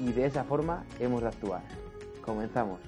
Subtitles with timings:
[0.00, 1.60] Y de esa forma hemos de actuar.
[2.24, 2.80] Comenzamos.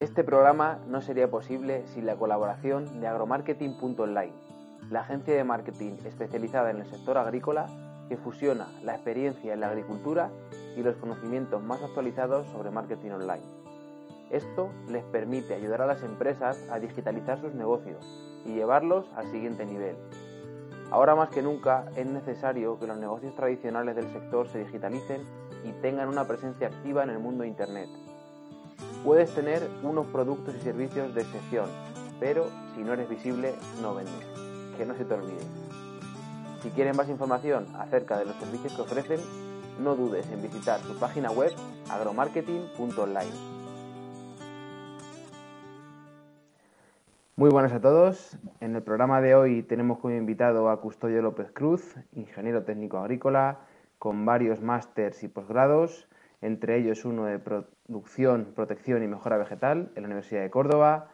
[0.00, 4.32] Este programa no sería posible sin la colaboración de agromarketing.online,
[4.90, 7.66] la agencia de marketing especializada en el sector agrícola
[8.08, 10.30] que fusiona la experiencia en la agricultura
[10.76, 13.44] y los conocimientos más actualizados sobre marketing online.
[14.30, 18.04] Esto les permite ayudar a las empresas a digitalizar sus negocios
[18.44, 19.96] y llevarlos al siguiente nivel.
[20.90, 25.22] Ahora más que nunca es necesario que los negocios tradicionales del sector se digitalicen
[25.64, 27.88] y tengan una presencia activa en el mundo de Internet.
[29.04, 31.66] Puedes tener unos productos y servicios de excepción,
[32.18, 34.26] pero si no eres visible no vendes.
[34.78, 35.44] Que no se te olvide.
[36.62, 39.20] Si quieren más información acerca de los servicios que ofrecen,
[39.80, 41.52] no dudes en visitar su página web
[41.90, 43.57] agromarketing.online.
[47.38, 48.36] Muy buenas a todos.
[48.58, 53.60] En el programa de hoy tenemos como invitado a Custodio López Cruz, ingeniero técnico agrícola,
[54.00, 56.08] con varios másters y posgrados,
[56.40, 61.10] entre ellos uno de producción, protección y mejora vegetal en la Universidad de Córdoba.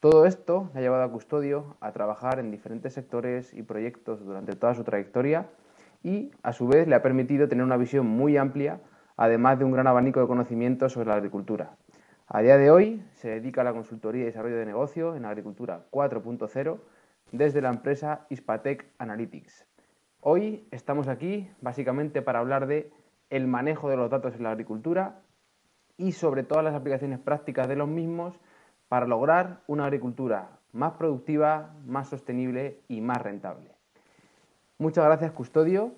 [0.00, 4.56] Todo esto le ha llevado a Custodio a trabajar en diferentes sectores y proyectos durante
[4.56, 5.50] toda su trayectoria
[6.02, 8.80] y a su vez le ha permitido tener una visión muy amplia,
[9.18, 11.76] además de un gran abanico de conocimientos sobre la agricultura.
[12.30, 15.86] A día de hoy se dedica a la consultoría y desarrollo de negocio en agricultura
[15.90, 16.78] 4.0
[17.32, 19.64] desde la empresa Ispatec Analytics.
[20.20, 22.90] Hoy estamos aquí básicamente para hablar de
[23.30, 25.22] el manejo de los datos en la agricultura
[25.96, 28.38] y sobre todas las aplicaciones prácticas de los mismos
[28.90, 33.70] para lograr una agricultura más productiva, más sostenible y más rentable.
[34.76, 35.92] Muchas gracias, Custodio.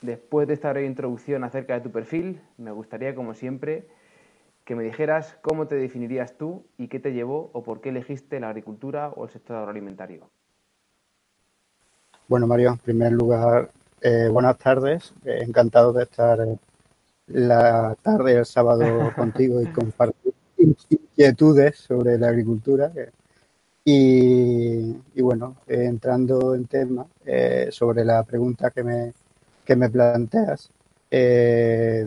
[0.00, 3.88] Después de esta breve introducción acerca de tu perfil, me gustaría, como siempre,
[4.64, 8.40] que me dijeras cómo te definirías tú y qué te llevó o por qué elegiste
[8.40, 10.30] la agricultura o el sector agroalimentario.
[12.28, 13.70] Bueno, Mario, en primer lugar,
[14.00, 15.12] eh, buenas tardes.
[15.24, 16.38] Eh, encantado de estar
[17.26, 22.92] la tarde el sábado contigo y compartir inquietudes sobre la agricultura.
[23.84, 29.12] Y, bueno, eh, entrando en tema eh, sobre la pregunta que me,
[29.64, 30.70] que me planteas,
[31.10, 32.06] eh,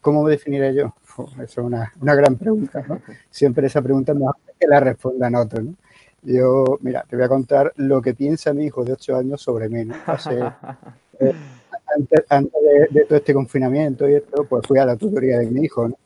[0.00, 0.94] ¿cómo me definiré yo?
[1.42, 3.00] Es una, una gran pregunta, ¿no?
[3.30, 5.74] Siempre esa pregunta me hace que la respondan otros, ¿no?
[6.22, 9.68] Yo, mira, te voy a contar lo que piensa mi hijo de 8 años sobre
[9.68, 9.94] mí, ¿no?
[11.96, 15.64] antes, antes de, todo este confinamiento y esto, pues fui a la tutoría de mi
[15.64, 15.96] hijo, ¿no?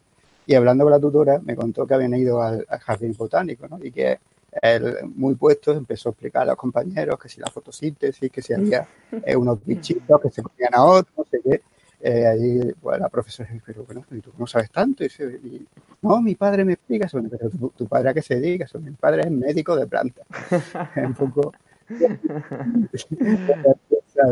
[0.46, 3.78] Y hablando con la tutora, me contó que habían ido al, al jardín botánico, ¿no?
[3.82, 4.18] Y que
[4.62, 8.52] él, muy puesto, empezó a explicar a los compañeros que si la fotosíntesis, que si
[8.52, 8.86] había
[9.24, 11.62] eh, unos bichitos que se comían a otros, no sé qué.
[12.00, 12.60] Eh, ahí
[12.98, 15.04] la profesora dice, pero bueno, ¿y tú cómo sabes tanto?
[15.04, 15.66] Y, y,
[16.00, 18.80] no, mi padre me explica eso, pero tu, tu, padre a qué se dedica, eso,
[18.80, 20.22] mi padre es médico de planta.
[20.96, 21.52] un poco
[21.88, 22.18] de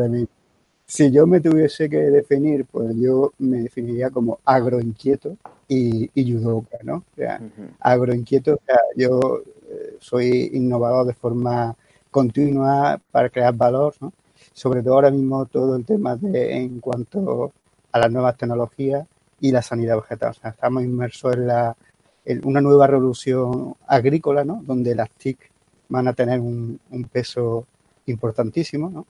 [0.08, 0.26] mí.
[0.86, 5.36] Si yo me tuviese que definir, pues yo me definiría como agroinquieto
[5.68, 7.04] y, y yudoka, ¿no?
[7.12, 7.68] O sea, uh -huh.
[7.80, 9.42] agroinquieto, o sea, yo
[9.98, 11.76] soy innovador de forma
[12.10, 14.12] continua para crear valor, ¿no?
[14.58, 17.52] Sobre todo ahora mismo todo el tema de en cuanto
[17.92, 19.06] a las nuevas tecnologías
[19.40, 20.34] y la sanidad vegetal.
[20.42, 21.76] Estamos inmersos en, la,
[22.42, 24.62] una nueva revolución agrícola, ¿no?
[24.66, 25.38] donde las TIC
[25.88, 27.66] van a tener un, peso
[28.06, 28.90] importantísimo.
[28.90, 29.06] ¿no?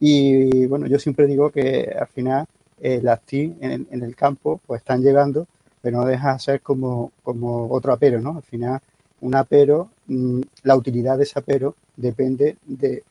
[0.00, 2.46] Y bueno, yo siempre digo que al final
[2.80, 5.46] eh, las TIC en, en, el campo pues están llegando,
[5.82, 8.36] pero no deja de ser como, como otro apero, ¿no?
[8.38, 8.80] Al final
[9.20, 13.04] un apero, mm, la utilidad de ese apero depende de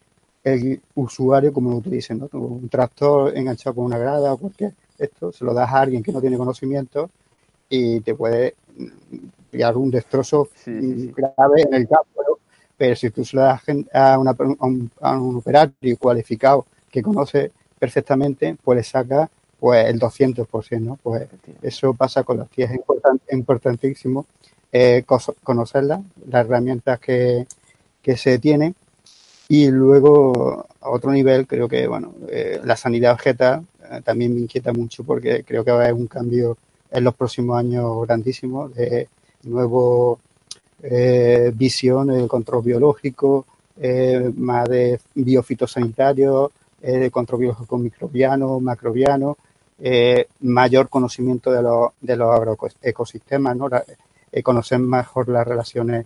[0.46, 2.30] el usuario como lo utilice, ¿no?
[2.34, 6.12] Un tractor enganchado con una grada o cualquier esto, se lo das a alguien que
[6.12, 7.10] no tiene conocimiento
[7.68, 8.56] y te puede
[9.50, 12.38] pillar un destrozo sí, grave en el campo, ¿no?
[12.78, 17.02] Pero si tú se lo das a, una, a, un, a un operario cualificado que
[17.02, 21.00] conoce perfectamente, pues le saca pues el 200%, ¿no?
[21.02, 21.28] Pues
[21.64, 24.28] eso pasa con las TIEs, es importantísimo
[24.72, 25.04] eh,
[25.44, 27.48] conocerlas, las herramientas que,
[28.02, 28.76] que se tienen
[29.48, 34.42] y luego a otro nivel creo que bueno eh, la sanidad vegetal eh, también me
[34.42, 36.58] inquieta mucho porque creo que va a haber un cambio
[36.92, 39.08] en los próximos años grandísimo de
[39.44, 40.20] nuevo
[40.84, 43.46] eh, visión del control biológico,
[43.82, 46.52] eh, más de biofitosanitario,
[46.82, 49.38] eh, de control biológico microbiano, macrobiano,
[50.42, 53.70] mayor conocimiento de los, de los agroecosistemas, ¿no?
[54.44, 56.06] conocer mejor las relaciones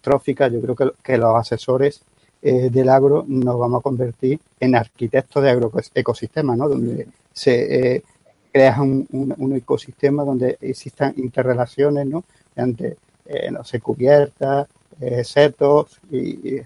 [0.00, 0.52] tróficas.
[0.52, 2.02] Yo creo que los asesores
[2.42, 6.68] del agro nos vamos a convertir en arquitectos de agroecosistemas, ¿no?
[6.68, 8.02] donde se
[8.50, 12.24] crea un, ecosistema donde existan interrelaciones ¿no?
[12.56, 12.96] entre
[13.32, 14.66] eh, no sé, cubiertas,
[15.00, 16.60] eh, setos y,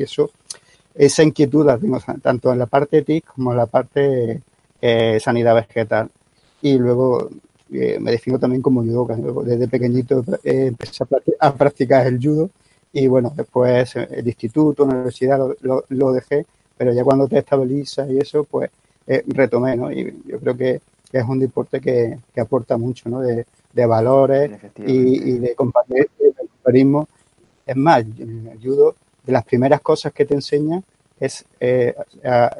[0.00, 0.30] eso,
[0.94, 4.40] esa inquietud la tengo tanto en la parte TIC como en la parte
[4.80, 6.08] eh, sanidad vegetal.
[6.62, 7.28] Y luego
[7.68, 9.14] me defino también como judoka.
[9.44, 11.04] Desde pequeñito empecé
[11.38, 12.48] a, practicar el judo
[12.98, 16.46] y bueno, después el instituto, la universidad lo, dejé,
[16.76, 18.70] pero ya cuando te estabilizas y eso, pues
[19.26, 19.92] retomé, ¿no?
[19.92, 20.80] Y yo creo que,
[21.12, 23.20] es un deporte que, que aporta mucho, ¿no?
[23.20, 23.46] De,
[23.76, 27.08] de valores y, de compañerismo.
[27.66, 30.82] Es más, el judo, de las primeras cosas que te enseña
[31.20, 31.94] es eh,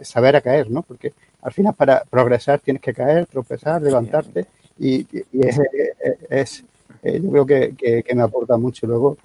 [0.03, 0.83] saber a caer, ¿no?
[0.83, 4.47] Porque al final para progresar tienes que caer, tropezar, levantarte
[4.79, 5.07] y,
[6.29, 6.65] es,
[7.03, 8.87] eh, yo creo que, me aporta mucho.
[8.87, 9.17] Luego,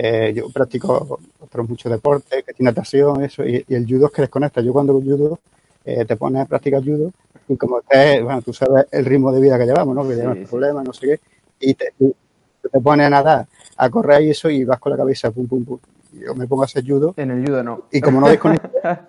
[0.00, 4.22] eh, yo practico otros muchos deportes, que tiene natación, eso, y, el judo es que
[4.22, 4.60] desconecta.
[4.60, 5.40] Yo cuando judo,
[5.84, 7.12] te pones a practicar judo
[7.48, 10.06] y como es, bueno, tú sabes el ritmo de vida que llevamos, ¿no?
[10.06, 11.20] Que llevamos problemas, no sé qué,
[11.60, 13.46] y te, te pones a nadar,
[13.76, 15.78] a correr y eso, y vas con la cabeza, pum, pum, pum.
[16.12, 17.14] Yo me pongo a hacer judo.
[17.16, 17.84] En el judo no.
[17.90, 19.00] Y como no desconectas,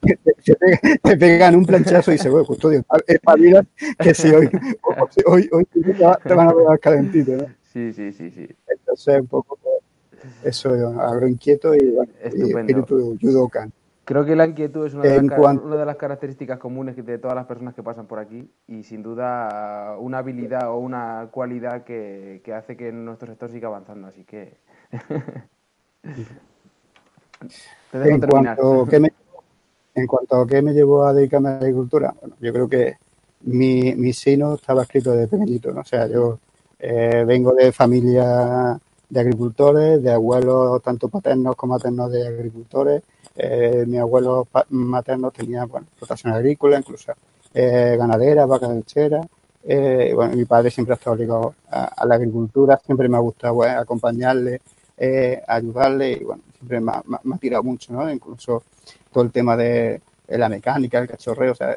[0.00, 3.52] te, te, pegan un planchazo y dices, bueno, custodio, es para mí
[3.98, 4.48] que si hoy,
[5.26, 7.46] hoy, hoy, te van a pegar calentito, ¿no?
[7.72, 8.48] Sí, sí, sí, sí.
[8.68, 9.58] Entonces, un poco
[10.44, 10.70] eso,
[11.00, 13.72] agroinquieto y, bueno, y espíritu judokan.
[14.04, 17.82] Creo que la inquietud es una de, las, características comunes de todas las personas que
[17.84, 23.28] pasan por aquí y sin duda una habilidad o una cualidad que, hace que nuestro
[23.28, 24.08] sector siga avanzando.
[24.08, 24.56] Así que...
[27.92, 29.12] Te dejo en, Cuanto que me,
[29.94, 32.96] en cuanto a qué me llevó a dedicarme a la agricultura, bueno, yo creo que
[33.42, 35.80] mi, mi sino estaba escrito de pequeñito, ¿no?
[35.82, 36.40] O sea, yo
[36.78, 38.78] eh, vengo de familia
[39.10, 43.02] de agricultores, de abuelos tanto paternos como maternos de agricultores,
[43.36, 47.12] eh, mi abuelo materno tenía bueno, explotación agrícola, incluso
[47.54, 49.20] eh, ganadera, vaca lechera.
[49.62, 53.62] Eh, bueno, mi padre siempre ha estado ligado a, la agricultura, siempre me ha gustado
[53.62, 54.60] acompañarle,
[55.46, 58.10] ayudarle y bueno, siempre me ha, tirado mucho, ¿no?
[58.10, 58.62] Incluso
[59.12, 61.76] todo el tema de, la mecánica, el cachorreo, o sea,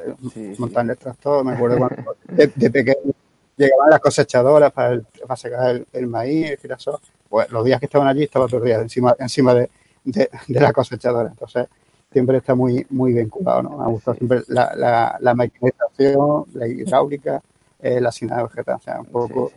[0.60, 3.14] montar el tractor, me acuerdo cuando de, pequeño
[3.58, 7.00] llegaban las cosechadoras para, para secar el, maíz, el girasol,
[7.34, 9.68] pues los días que estaban allí estaba todo el día encima, encima de,
[10.04, 11.30] de, la cosechadora.
[11.30, 11.68] Entonces,
[12.12, 13.78] siempre está muy, muy vinculado, ¿no?
[13.80, 17.42] Me ha gustado siempre la, la, la mecanización, la hidráulica,
[17.80, 19.52] eh, la de vegetal, o sea, un poco,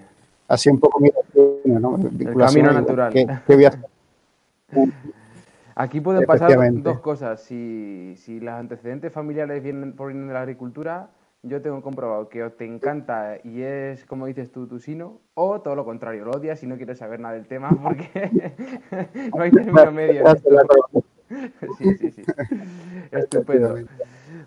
[0.49, 1.11] así un poco mi
[1.67, 1.99] ¿no?
[1.99, 3.13] El camino natural.
[5.75, 7.43] Aquí pueden pasar dos cosas.
[7.43, 11.11] Si, si los antecedentes familiares vienen por de la agricultura,
[11.47, 15.61] yo tengo comprobado que o te encanta y es, como dices tú, tu sino, o
[15.61, 18.09] todo lo contrario, lo odias y no quieres saber nada del tema porque
[19.35, 20.25] no hay término medio.
[21.79, 22.23] sí, sí, sí.
[23.11, 23.77] Estupendo.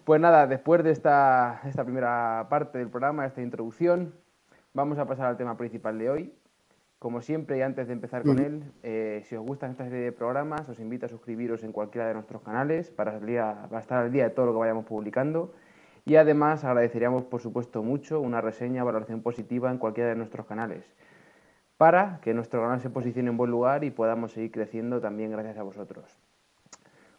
[0.04, 4.14] Pues nada, después de esta, esta primera parte del programa, esta introducción,
[4.74, 6.34] vamos a pasar al tema principal de hoy.
[7.00, 10.12] Como siempre, y antes de empezar con él, eh, si os gustan esta serie de
[10.12, 14.26] programas, os invito a suscribiros en cualquiera de nuestros canales para, para estar al día
[14.26, 15.54] de todo lo que vayamos publicando.
[16.06, 20.86] Y además agradeceríamos, por supuesto, mucho una reseña, valoración positiva en cualquiera de nuestros canales,
[21.78, 25.58] para que nuestro canal se posicione en buen lugar y podamos seguir creciendo también gracias
[25.58, 26.20] a vosotros.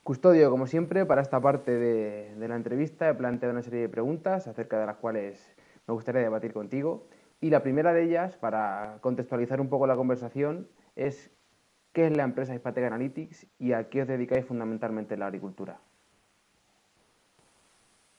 [0.02, 4.48] Custodio, como siempre, para esta parte de, la entrevista he planteado una serie de preguntas
[4.48, 5.54] acerca de las cuales
[5.86, 7.06] me gustaría debatir contigo.
[7.40, 11.30] Y la primera de ellas, para contextualizar un poco la conversación, es
[11.92, 15.80] ¿qué es la empresa Hispatec Analytics y a qué os dedicáis fundamentalmente en la agricultura?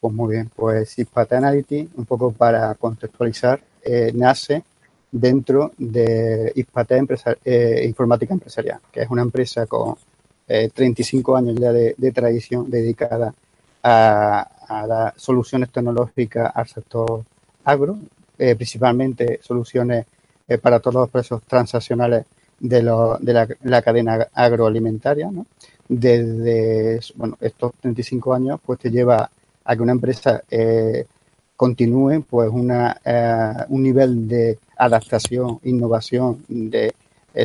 [0.01, 4.63] Pues muy bien, pues Ispate Analytics, un poco para contextualizar, eh, nace
[5.12, 7.05] dentro de Ispate
[7.46, 9.96] eh, Informática Empresarial, que es una empresa con
[10.48, 13.31] 35 eh, años ya de, tradición dedicada
[13.84, 17.24] a, a soluciones tecnológicas al sector
[17.65, 18.00] agro,
[18.38, 20.08] principalmente soluciones
[20.63, 22.25] para todos los procesos transaccionales
[22.60, 25.29] de, la, cadena agroalimentaria.
[25.88, 29.29] Desde bueno, estos 35 años, pues te lleva
[29.72, 31.06] a que una empresa eh,
[31.56, 33.00] continúe pues una,
[33.70, 36.94] un nivel de adaptación, innovación, de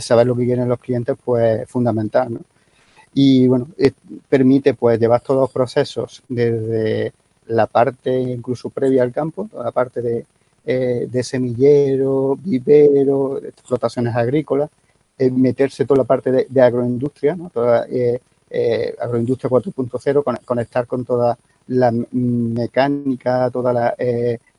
[0.01, 2.41] saber lo que quieren los clientes, pues fundamental, ¿no?
[3.13, 3.69] Y bueno,
[4.29, 7.13] permite pues llevar todos los procesos desde
[7.47, 10.27] la parte incluso previa al campo, toda la parte de,
[10.65, 14.69] eh, de semillero, vivero, explotaciones agrícolas,
[15.19, 18.21] eh, meterse toda la parte de, agroindustria, toda, eh,
[19.01, 21.37] agroindustria 4.0, conectar con toda
[21.69, 23.95] la mecánica, toda la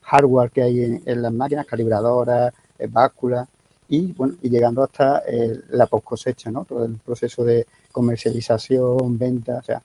[0.02, 2.52] hardware que hay en, las máquinas, calibradoras,
[2.90, 3.48] básculas,
[3.88, 5.22] y bueno, y llegando hasta
[5.70, 6.64] la post cosecha, ¿no?
[6.64, 9.82] Todo el proceso de comercialización, venta, o sea,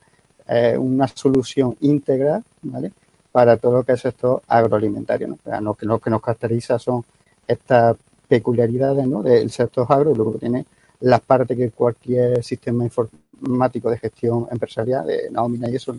[0.77, 2.91] una solución íntegra, ¿vale?
[3.31, 5.61] Para todo lo que es esto agroalimentario, ¿no?
[5.61, 7.03] lo, que, lo que nos caracteriza son
[7.47, 9.23] estas peculiaridades, ¿no?
[9.23, 10.65] Del sector agro y luego tiene
[11.03, 15.95] las partes que cualquier sistema informático de gestión empresarial, de nómina y eso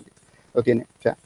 [0.55, 0.87] lo tiene.
[0.99, 1.17] O sea,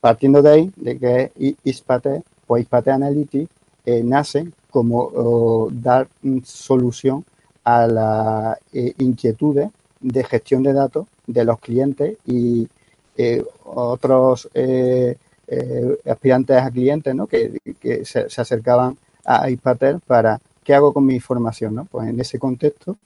[0.00, 3.50] partiendo de ahí, de que ISPATE, pues ISPATE Analytics
[3.84, 6.08] eh, nace como dar
[6.44, 7.24] solución
[7.64, 12.68] a las eh, inquietudes de gestión de datos de los clientes y
[13.16, 15.16] eh, otros eh,
[16.08, 17.26] aspirantes a clientes ¿no?
[17.26, 17.60] que,
[18.04, 21.74] se, acercaban a Ispatel para qué hago con mi información.
[21.74, 21.84] ¿no?
[21.86, 22.96] Pues en ese contexto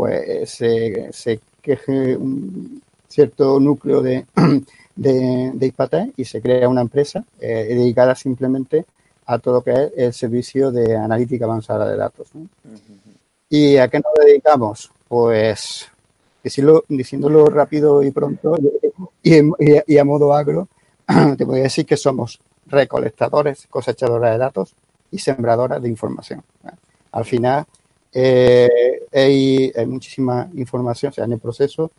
[0.00, 4.24] pues se, se queje un cierto núcleo de,
[4.96, 8.86] de, de y se crea una empresa dedicada simplemente
[9.26, 12.28] a todo lo que es el servicio de analítica avanzada de datos.
[13.50, 14.90] ¿Y a qué nos dedicamos?
[15.06, 15.86] Pues
[16.42, 18.56] decirlo, diciéndolo rápido y pronto
[19.22, 20.66] y, a modo agro,
[21.36, 24.74] te podría decir que somos recolectadores, cosechadores de datos
[25.10, 26.42] y sembradoras de información.
[27.12, 27.66] Al final
[28.12, 28.68] eh,
[29.12, 31.90] hay, muchísima información, o sea, en el proceso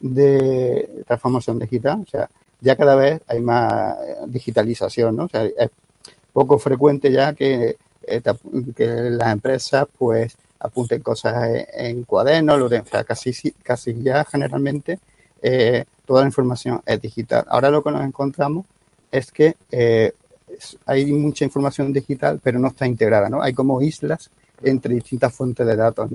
[0.00, 2.28] de transformación digital, o sea,
[2.60, 5.24] ya cada vez hay más digitalización, ¿no?
[5.24, 5.70] O sea, es
[6.32, 8.20] poco frecuente ya que, eh,
[9.10, 14.98] las empresas pues apunten cosas en, cuadernos, o sea, casi, casi ya generalmente
[15.42, 17.44] eh, toda la información es digital.
[17.48, 18.64] Ahora lo que nos encontramos
[19.10, 20.12] es que eh,
[20.86, 23.42] hay mucha información digital, pero no está integrada, ¿no?
[23.42, 24.30] Hay como islas
[24.64, 26.10] entre distintas fuentes de datos.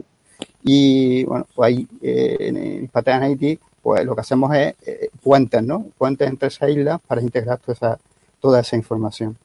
[0.64, 4.76] Y bueno, pues ahí en Patent Haití, pues lo que hacemos es
[5.24, 5.86] puentes, ¿no?
[5.98, 8.00] Puentes entre esas islas para integrar toda esa,
[8.40, 9.38] toda esa información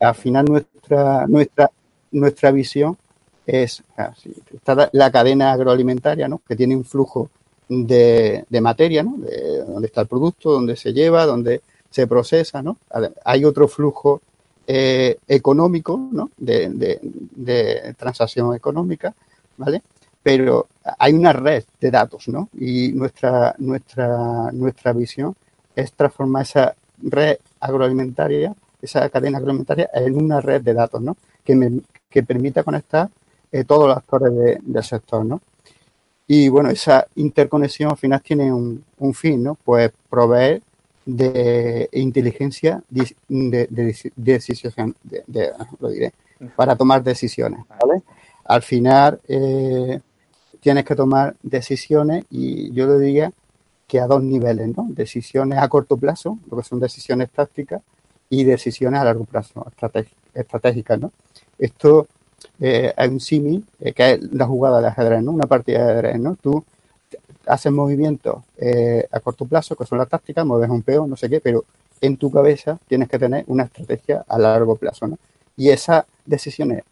[0.00, 1.70] al final nuestra, nuestra,
[2.12, 2.96] nuestra visión
[3.46, 3.82] es
[4.52, 6.40] está la cadena agroalimentaria, ¿no?
[6.46, 7.30] que tiene un flujo
[7.68, 9.16] de, de materia, ¿no?
[9.18, 12.62] de dónde está el producto, dónde se lleva, dónde se procesa.
[12.62, 12.76] ¿no?
[13.24, 14.20] Hay otro flujo
[14.66, 16.30] eh, económico, ¿no?
[16.36, 19.14] De, de, de, transacción económica,
[19.56, 19.82] ¿vale?
[20.22, 20.66] Pero
[20.98, 22.48] hay una red de datos, ¿no?
[22.58, 25.34] Y nuestra, nuestra, nuestra visión
[25.74, 31.16] es transformar esa red agroalimentaria esa cadena agroalimentaria en una red de datos, ¿no?
[31.44, 33.08] Que, que permita conectar
[33.52, 34.32] eh, todos los actores
[34.62, 35.40] del sector, ¿no?
[36.26, 39.54] Y bueno, esa interconexión al final tiene un, fin, ¿no?
[39.54, 40.62] Pues proveer
[41.06, 43.16] de inteligencia de,
[44.16, 46.12] decisión, de, lo diré,
[46.56, 48.02] para tomar decisiones, ¿vale?
[48.44, 50.00] Al final eh,
[50.60, 53.32] tienes que tomar decisiones y yo le diría
[53.86, 54.86] que a dos niveles, ¿no?
[54.90, 57.80] Decisiones a corto plazo, lo que son decisiones tácticas,
[58.28, 59.64] y decisiones a largo plazo,
[60.34, 61.12] estratégicas, ¿no?
[61.58, 62.08] Esto
[62.60, 65.32] eh, hay un símil eh, que es la jugada de ajedrez, ¿no?
[65.32, 66.36] Una partida de ajedrez, ¿no?
[66.36, 66.64] Tú
[67.46, 71.28] haces movimientos eh, a corto plazo, que son las tácticas, mueves un peón, no sé
[71.28, 71.64] qué, pero
[72.00, 75.18] en tu cabeza tienes que tener una estrategia a largo plazo, ¿no?
[75.56, 76.84] Y esas decisiones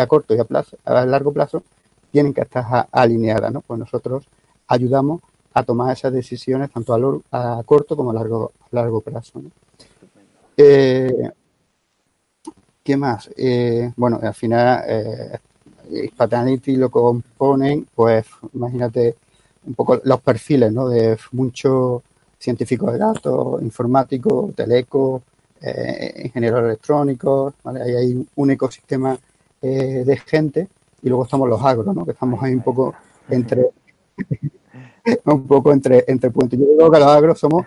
[0.00, 1.62] a corto y a, plazo, a largo plazo
[2.10, 3.60] tienen que estar alineadas, ¿no?
[3.60, 4.26] Pues nosotros
[4.66, 5.20] ayudamos
[5.52, 9.42] a tomar esas decisiones tanto a, a corto como a largo, a largo plazo.
[10.56, 11.30] Eh,
[12.82, 13.30] ¿Qué más?
[13.36, 15.38] Eh, bueno, al final, eh,
[16.66, 19.16] lo componen, pues imagínate
[19.66, 20.88] un poco los perfiles ¿no?
[20.88, 22.02] de muchos
[22.38, 25.22] científicos de datos, informáticos, teleco,
[25.60, 27.82] eh, ingenieros electrónicos, ¿vale?
[27.82, 29.18] Ahí hay un ecosistema
[29.60, 30.68] eh, de gente
[31.02, 32.04] y luego estamos los agros, ¿no?
[32.04, 32.94] Que estamos ahí un poco
[33.28, 33.68] entre
[35.26, 36.58] un poco entre, entre puntos.
[36.58, 37.66] Yo creo que los agros somos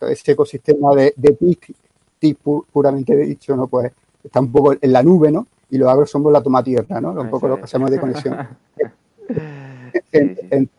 [0.00, 2.36] o ese ecosistema de, de
[2.72, 3.66] puramente dicho, ¿no?
[3.66, 3.92] Pues
[4.22, 5.46] está un poco en la nube, ¿no?
[5.70, 7.12] Y los agros somos la toma tierra, ¿no?
[7.12, 8.48] Un poco lo que hacemos de conexión
[10.12, 10.70] entre,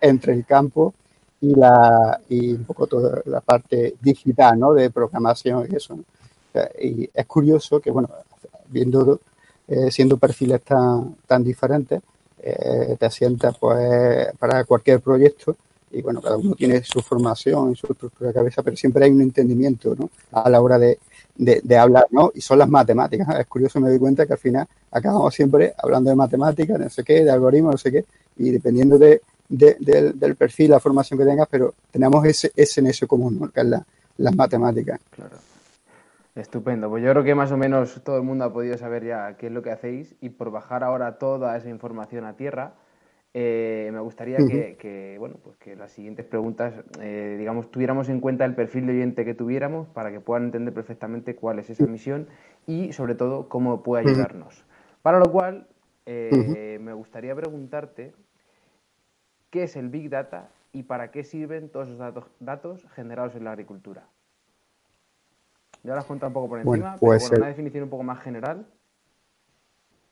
[0.00, 0.94] el, campo
[1.40, 4.74] y la y un poco toda la parte digital, ¿no?
[4.74, 5.98] De programación y eso.
[6.80, 8.08] y es curioso que, bueno,
[8.68, 9.20] viendo,
[9.66, 12.00] eh, siendo perfiles tan, tan diferentes,
[12.40, 15.56] eh, te asientas, pues, para cualquier proyecto,
[15.90, 19.22] y bueno, cada uno tiene su formación, su estructura de cabeza, pero siempre hay un
[19.22, 20.10] entendimiento, ¿no?
[20.32, 20.98] A la hora de,
[21.38, 22.30] de, hablar, ¿no?
[22.34, 23.28] Y son las matemáticas.
[23.38, 27.04] Es curioso, me doy cuenta que al final acabamos siempre hablando de matemáticas, no sé
[27.04, 28.04] qué, de algoritmos, no sé qué,
[28.38, 33.38] y dependiendo de, del, perfil, la formación que tengas, pero tenemos ese, ese eso común,
[33.40, 33.50] ¿no?
[33.50, 33.84] Que es la,
[34.18, 35.00] las matemáticas.
[35.10, 35.36] Claro.
[36.34, 36.88] Estupendo.
[36.88, 39.46] Pues yo creo que más o menos todo el mundo ha podido saber ya qué
[39.46, 42.74] es lo que hacéis y por bajar ahora toda esa información a tierra,
[43.34, 48.44] eh, me gustaría que, bueno, pues que las siguientes preguntas, eh, digamos, tuviéramos en cuenta
[48.44, 52.28] el perfil de oyente que tuviéramos para que puedan entender perfectamente cuál es esa misión
[52.66, 54.64] y, sobre todo, cómo puede ayudarnos.
[55.02, 55.66] Para lo cual,
[56.06, 58.12] eh, me gustaría preguntarte
[59.50, 63.44] qué es el Big Data y para qué sirven todos esos datos, datos generados en
[63.44, 64.06] la agricultura.
[65.82, 68.66] Ya las cuento un poco por encima, pero una definición un poco más general.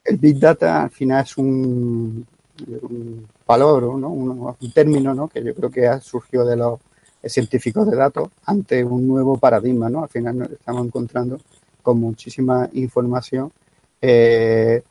[0.05, 2.27] El Big Data al final es un,
[2.69, 4.09] un palabra, ¿no?
[4.11, 5.29] un, término ¿no?
[5.29, 6.81] que yo creo que ha surgido de los
[7.25, 9.91] científicos de datos ante un nuevo paradigma.
[9.91, 10.05] ¿no?
[10.05, 11.39] Al final nos estamos encontrando
[11.83, 13.53] con muchísima información
[14.01, 14.83] eh,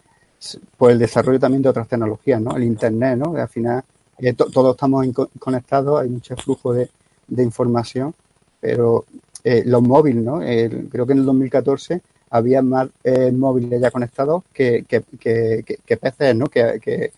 [0.78, 2.56] por el desarrollo también de otras tecnologías, ¿no?
[2.56, 3.36] el Internet, ¿no?
[3.36, 3.84] al final
[4.19, 5.05] eh, todos estamos
[5.39, 6.89] conectados, hay mucho flujo de,
[7.38, 8.13] información,
[8.60, 9.05] pero
[9.43, 10.39] eh, los móviles, ¿no?
[10.39, 12.89] creo que en el 2014 había más
[13.34, 16.48] móviles ya conectados que, que, que, que, PCs, ¿no?
[16.48, 17.12] que,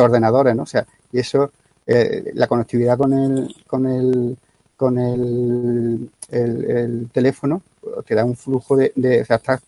[0.00, 0.62] ordenadores, ¿no?
[0.62, 1.52] O sea, y eso,
[1.86, 4.36] eh, la conectividad con el, con el,
[4.76, 9.60] con el, el, teléfono pues, te da un flujo de, de o sea, estás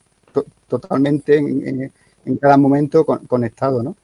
[0.68, 1.92] totalmente en,
[2.24, 3.96] en, cada momento conectado, ¿no?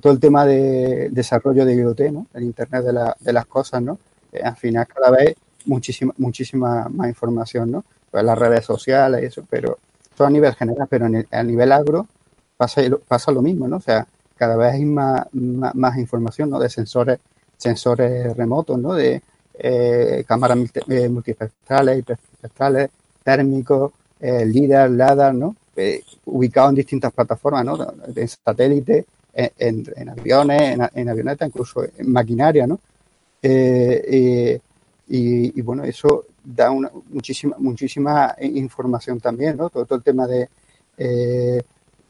[0.00, 2.26] Todo el tema de desarrollo de IoT, ¿no?
[2.34, 3.98] El Internet de, la, de las cosas, ¿no?
[4.32, 5.34] Eh, al final cada vez
[5.66, 7.84] muchísima, muchísima más información, ¿no?
[8.10, 9.78] Pues las redes sociales y eso, pero
[10.16, 12.06] todo a nivel general, pero a nivel agro
[12.56, 13.76] pasa, pasa lo mismo, ¿no?
[13.76, 16.58] O sea, cada vez hay más, más, información, ¿no?
[16.58, 17.18] De sensores,
[17.56, 18.94] sensores remotos, ¿no?
[18.94, 19.22] De
[19.54, 20.58] eh, cámaras
[20.88, 22.90] eh, multispectrales, hiperspectrales,
[23.22, 25.56] térmicos, eh, LIDAR, LADAR, ¿no?
[26.26, 27.94] Ubicados en distintas plataformas, ¿no?
[28.14, 32.78] En satélite, en, en, aviones, en, avionetas, incluso en maquinaria, ¿no?
[33.42, 34.60] Y,
[35.08, 39.68] y, bueno, eso da una, muchísima, muchísima información también, ¿no?
[39.70, 40.48] Todo, el tema de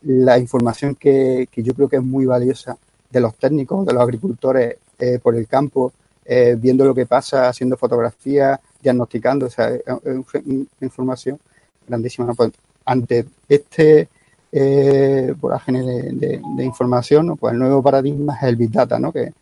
[0.02, 2.76] la información que, que, yo creo que es muy valiosa
[3.10, 5.92] de los técnicos, de los agricultores eh, por el campo,
[6.24, 11.38] eh, viendo lo que pasa, haciendo fotografías, diagnosticando, o sea, es una información
[11.86, 12.32] grandísima.
[12.34, 12.52] Pues,
[12.84, 14.08] ante este
[14.56, 19.10] eh, de, de, información, pues el nuevo paradigma es el Big Data, ¿no?
[19.12, 19.32] que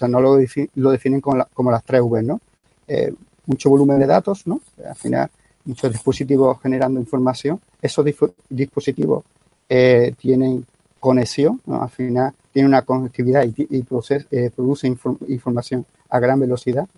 [0.00, 2.40] o no lo, definen como, como, las tres V, ¿no?
[2.88, 3.14] Eh,
[3.46, 4.60] mucho volumen de datos, ¿no?
[4.84, 5.30] Al final,
[5.64, 7.60] muchos dispositivos generando información.
[7.80, 8.04] Esos
[8.48, 9.24] dispositivos
[9.68, 10.66] eh, tienen
[10.98, 13.84] conexión, al final tiene una conectividad y, y
[14.30, 14.88] eh, produce
[15.28, 16.88] información a gran velocidad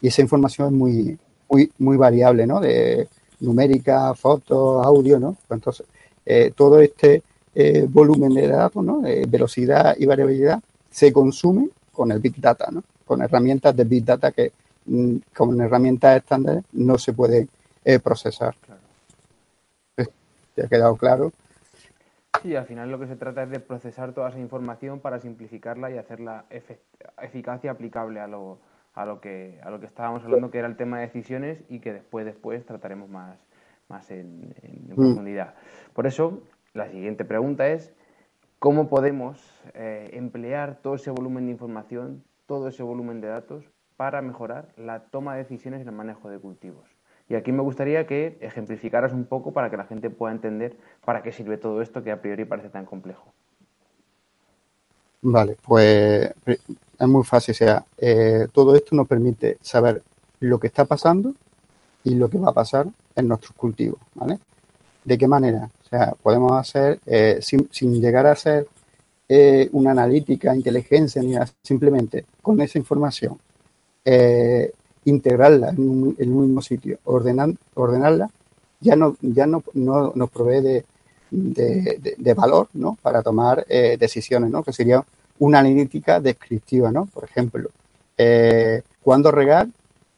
[0.00, 2.60] y esa información es muy, muy, muy variable, ¿no?
[2.60, 3.08] De
[3.40, 5.36] numérica, fotos, audio, ¿no?
[5.48, 5.86] Entonces,
[6.26, 7.22] eh, todo este
[7.88, 9.02] volumen de datos, ¿no?
[9.28, 10.60] velocidad y variabilidad
[10.90, 12.82] se consume con el Big Data, ¿no?
[13.04, 14.50] Con herramientas de Big Data que
[14.86, 17.46] mm, con herramientas estándar no se puede
[18.02, 18.56] procesar.
[18.60, 18.80] Claro.
[20.54, 21.32] ¿Te ha quedado claro?
[22.42, 25.90] Sí, al final lo que se trata es de procesar toda esa información para simplificarla
[25.90, 26.44] y hacerla
[27.22, 28.58] eficaz y aplicable a lo,
[28.94, 31.80] a lo que a lo que estábamos hablando que era el tema de decisiones y
[31.80, 33.38] que después después trataremos más
[33.88, 34.54] más en,
[34.88, 34.94] mm.
[34.94, 35.54] profundidad.
[35.94, 36.42] Por eso
[36.74, 37.92] la siguiente pregunta es
[38.58, 39.40] cómo podemos
[39.74, 43.64] eh, emplear todo ese volumen de información, todo ese volumen de datos
[43.96, 46.84] para mejorar la toma de decisiones en el manejo de cultivos.
[47.28, 51.22] Y aquí me gustaría que ejemplificaras un poco para que la gente pueda entender para
[51.22, 53.32] qué sirve todo esto que a priori parece tan complejo.
[55.22, 57.52] Vale, pues es muy fácil.
[57.52, 60.02] O sea, eh, todo esto nos permite saber
[60.40, 61.32] lo que está pasando
[62.02, 64.38] y lo que va a pasar en nuestros cultivos, ¿vale?
[65.04, 65.70] ¿De qué manera?
[65.94, 68.66] Sea, podemos hacer, eh, sin, llegar a hacer
[69.28, 73.38] eh, una analítica, inteligencia, ni simplemente con esa información,
[75.04, 78.28] integrarla en un, mismo sitio, ordenan, ordenarla,
[78.80, 80.82] ya no, ya no, no nos provee
[81.30, 82.96] de, valor ¿no?
[83.00, 84.62] para tomar eh, decisiones, ¿no?
[84.62, 85.04] que sería
[85.38, 87.06] una analítica descriptiva, ¿no?
[87.06, 87.70] por ejemplo,
[88.16, 89.68] eh, cuándo regar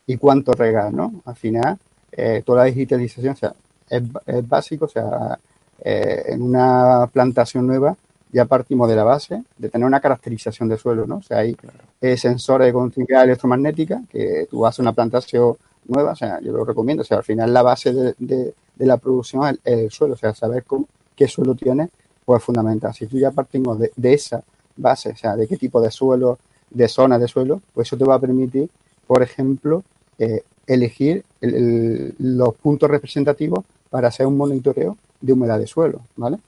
[0.06, 0.92] y cuánto regar.
[0.92, 1.22] ¿no?
[1.24, 1.78] Al final,
[2.12, 3.54] eh, toda la digitalización o sea,
[3.88, 5.38] es, es básico, o sea,
[5.88, 7.96] en una plantación nueva
[8.32, 11.16] ya partimos de la base de tener una caracterización de suelo, ¿no?
[11.16, 11.56] O sea, hay
[12.00, 16.64] eh, sensores de continuidad electromagnética que tú haces una plantación nueva, o sea, yo lo
[16.64, 20.16] recomiendo, o sea, al final la base de, de, la producción es el, suelo, o
[20.16, 21.88] sea, saber cómo, qué suelo tiene,
[22.24, 22.92] pues es fundamental.
[22.92, 24.42] Si tú ya partimos de, esa
[24.76, 26.38] base, o sea, de qué tipo de suelo,
[26.70, 28.68] de zonas de suelo, pues eso te va a permitir,
[29.06, 29.84] por ejemplo,
[30.18, 34.96] eh, elegir los puntos representativos para hacer un monitoreo
[35.26, 36.38] de humedad de suelo, ¿vale?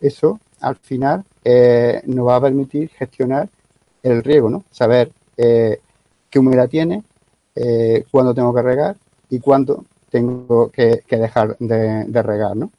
[0.00, 3.48] Eso, al final, eh, nos va a permitir gestionar
[4.02, 4.64] el riego, ¿no?
[4.70, 5.80] Saber eh,
[6.28, 7.02] qué humedad tiene,
[7.54, 8.96] eh, cuándo tengo que regar
[9.30, 12.70] y cuándo tengo que, dejar de, regar, ¿no?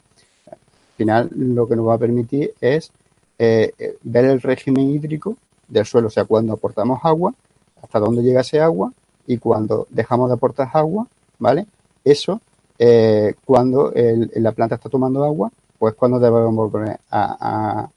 [0.50, 0.58] Al
[0.96, 2.92] final, lo que nos va a permitir es
[3.38, 5.36] ver el régimen hídrico
[5.66, 7.34] del suelo, o sea, cuando aportamos agua,
[7.82, 8.92] hasta dónde llega ese agua
[9.26, 11.06] y cuando dejamos de aportar agua,
[11.38, 11.66] ¿vale?
[12.04, 12.40] Eso,
[12.78, 17.88] eh, cuando la planta está tomando agua, pues cuando debemos volver a,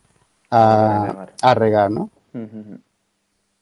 [0.51, 2.09] a, regar, ¿no?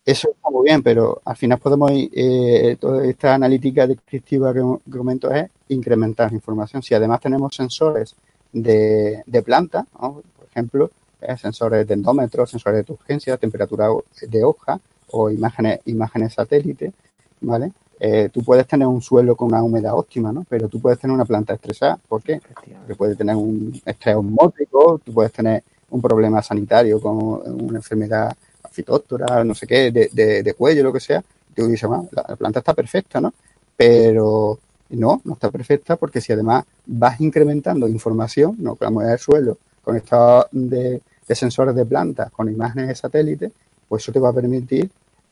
[0.06, 4.62] Eso está muy bien, pero al final podemos ir, eh, toda esta analítica descriptiva que,
[4.92, 6.84] comento es incrementar información.
[6.84, 8.16] Si además tenemos sensores
[8.52, 13.88] de, de planta, por ejemplo, eh, sensores de endómetro, sensores de turgencia, temperatura
[14.22, 14.80] de hoja
[15.12, 16.94] o imágenes, imágenes satélite,
[17.42, 17.72] ¿vale?
[18.00, 20.46] Eh, tú puedes tener un suelo con una humedad óptima, ¿no?
[20.50, 21.98] Pero tú puedes tener una planta estresada.
[22.08, 22.42] ¿Por qué?
[22.42, 28.36] Porque puedes tener un estrés osmótico, tú puedes tener un problema sanitario como una enfermedad
[28.72, 31.24] fitóctora, no sé qué, de, de, cuello, lo que sea.
[31.52, 33.34] Y tú dices, bueno, la, planta está perfecta, ¿no?
[33.78, 38.76] Pero no, no está perfecta porque si además vas incrementando información, ¿no?
[38.76, 42.96] Con la humedad del suelo, con estos de, de sensores de plantas, con imágenes de
[42.96, 43.52] satélite,
[43.88, 44.90] pues eso te va a permitir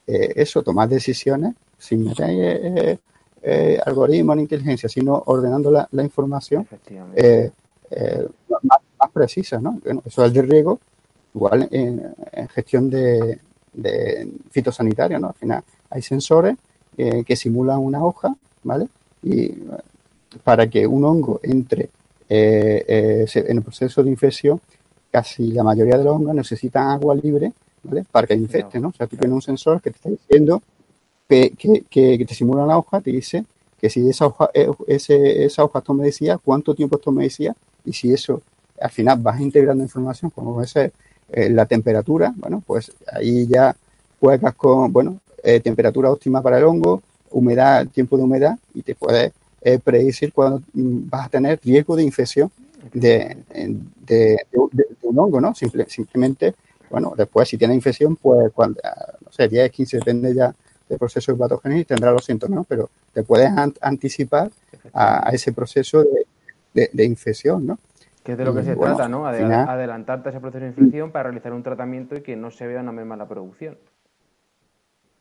[0.07, 2.97] eh, eso, tomar decisiones sin meter eh,
[3.41, 6.65] eh, algoritmos ni inteligencia, sino ordenando la, información
[8.49, 9.79] más, más, precisa, ¿no?
[10.05, 10.79] eso es de riego,
[11.35, 12.15] igual en,
[12.49, 13.39] gestión de,
[13.73, 15.27] de, fitosanitaria, ¿no?
[15.27, 16.55] Al final hay sensores
[16.95, 18.87] que simulan una hoja, ¿vale?
[19.21, 19.53] Y
[20.43, 21.89] para que un hongo entre
[22.29, 24.61] en el proceso de infección,
[25.11, 27.51] casi la mayoría de los hongos necesitan agua libre
[28.11, 28.87] para que infecte, ¿no?
[28.87, 30.61] O sea, tú tienes un sensor que te está diciendo
[31.57, 33.45] que, que, te simula la hoja, te dice
[33.79, 37.93] que si esa hoja, eh, ese, esa hoja toma medicina, cuánto tiempo toma medicina, y
[37.93, 38.41] si eso
[38.79, 40.93] al final vas integrando información, como puede ser
[41.31, 43.75] eh, la temperatura, bueno, pues ahí ya
[44.19, 48.95] juegas con, bueno, eh, temperatura óptima para el hongo, humedad, tiempo de humedad, y te
[48.95, 49.31] puedes
[49.83, 52.51] predecir cuándo mm, vas a tener riesgo de infección
[52.91, 53.37] de,
[54.05, 54.37] de,
[55.03, 55.55] un hongo, ¿no?
[55.55, 56.53] simplemente
[56.93, 58.79] bueno, después si tiene infección, pues cuando,
[59.25, 60.53] no sé, 10, 15, depende ya
[60.93, 62.63] del proceso de patogénesis, tendrá los síntomas, ¿no?
[62.63, 63.49] Pero te puedes
[63.81, 64.51] anticipar
[64.93, 66.03] a, ese proceso
[66.73, 67.79] de, infección, ¿no?
[68.23, 69.25] Que es de lo que se trata, ¿no?
[69.25, 72.81] adelantarte a ese proceso de infección para realizar un tratamiento y que no se vea
[72.81, 73.77] una merma la producción.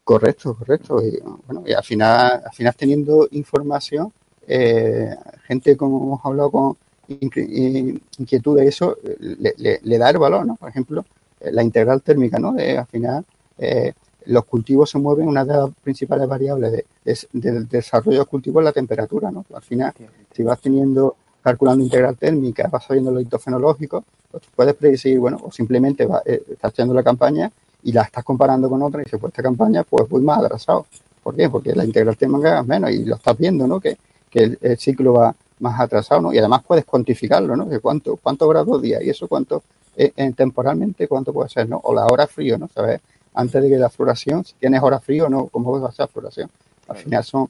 [0.04, 1.02] Correcto, correcto.
[1.04, 4.12] Y, bueno, y al final, al final teniendo información,
[4.46, 6.76] eh, gente como hemos hablado con
[7.08, 10.56] inquietud de eso, le, le, da el valor, ¿no?
[10.56, 11.04] Por ejemplo,
[11.40, 12.54] la integral térmica, ¿no?
[12.56, 13.24] al final,
[13.58, 13.92] eh,
[14.26, 16.84] los cultivos se mueven, una de las principales variables
[17.32, 19.44] del desarrollo del cultivo es la temperatura, ¿no?
[19.54, 19.92] Al final,
[20.32, 25.38] si vas teniendo, calculando integral térmica, vas sabiendo los hitos fenológicos, pues puedes predecir, bueno,
[25.42, 27.50] o simplemente eh, estás haciendo la campaña
[27.82, 30.86] y la estás comparando con otra y dices, pues esta campaña, pues voy más atrasado.
[31.22, 31.48] ¿Por qué?
[31.48, 33.80] Porque la integral térmica es menos y lo estás viendo, ¿no?
[33.80, 33.96] Que,
[34.32, 36.32] el, el, ciclo va más atrasado, ¿no?
[36.32, 37.68] Y además puedes cuantificarlo, ¿no?
[37.68, 39.62] Que cuánto, cuántos grados día y eso cuánto
[39.94, 41.78] eh, eh, temporalmente cuánto puede ser, ¿no?
[41.84, 42.68] O la hora frío, ¿no?
[42.74, 43.00] ¿Sabes?
[43.34, 46.08] Antes de que la floración, si tienes hora frío o no, ¿cómo va a la
[46.08, 46.50] floración?
[46.88, 47.48] Al final son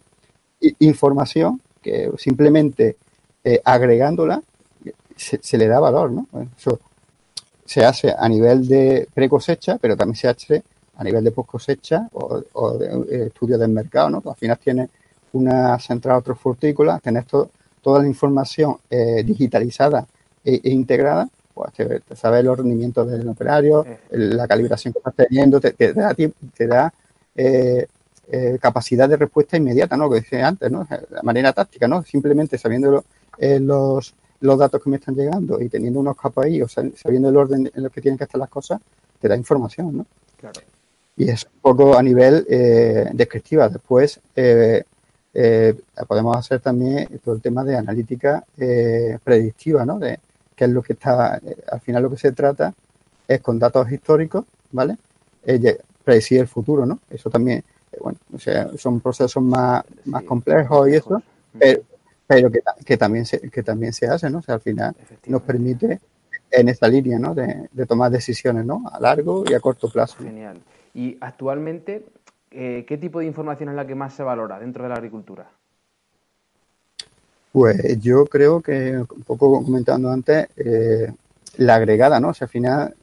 [0.78, 2.96] información que simplemente
[3.42, 4.40] eh, agregándola
[5.16, 6.26] se, le da valor, ¿no?
[6.56, 6.78] Eso
[7.64, 10.62] se hace a nivel de pre cosecha, pero también se hace
[10.96, 14.22] a nivel de post cosecha o, de estudio del mercado, ¿no?
[14.24, 14.90] Al final tienes
[15.32, 18.76] una central frutícola, tienes toda la información
[19.24, 20.06] digitalizada
[20.44, 25.60] e, e integrada pues te, sabe los rendimientos del operario, la calibración que estás teniendo,
[25.60, 26.92] te, da, te da
[27.34, 27.86] eh,
[28.30, 30.04] eh, capacidad de respuesta inmediata, ¿no?
[30.04, 30.84] Lo que decía antes, ¿no?
[30.84, 32.02] De manera táctica, ¿no?
[32.02, 33.04] Simplemente sabiendo
[33.38, 37.36] eh, los, los datos que me están llegando y teniendo unos KPI o sabiendo el
[37.36, 38.80] orden en el que tienen que estar las cosas,
[39.20, 40.06] te da información, ¿no?
[40.38, 40.60] Claro.
[41.16, 42.46] Y es un poco a nivel
[43.12, 43.68] descriptiva.
[43.68, 44.18] Después
[46.08, 48.42] podemos hacer también todo el tema de analítica
[49.22, 49.98] predictiva, ¿no?
[49.98, 50.18] De,
[50.54, 52.74] que es lo que está, eh, al final lo que se trata
[53.26, 54.96] es con datos históricos, ¿vale?
[55.44, 57.00] Eh, predecir el futuro, ¿no?
[57.10, 61.22] Eso también, eh, bueno, o sea, son procesos más, más complejos y eso,
[62.26, 62.50] pero,
[62.84, 64.38] que, también se, que también se hace, ¿no?
[64.38, 64.94] O sea, al final
[65.26, 66.00] nos permite
[66.50, 67.34] en esta línea, ¿no?
[67.34, 68.84] De, tomar decisiones, ¿no?
[68.90, 70.16] A largo y a corto plazo.
[70.22, 70.60] Genial.
[70.94, 72.06] Y actualmente,
[72.50, 75.50] ¿qué tipo de información es la que más se valora dentro de la agricultura?
[77.52, 81.12] Pues yo creo que, un poco comentando antes, eh,
[81.58, 82.30] la agregada, ¿no?
[82.30, 82.94] O sea, al final,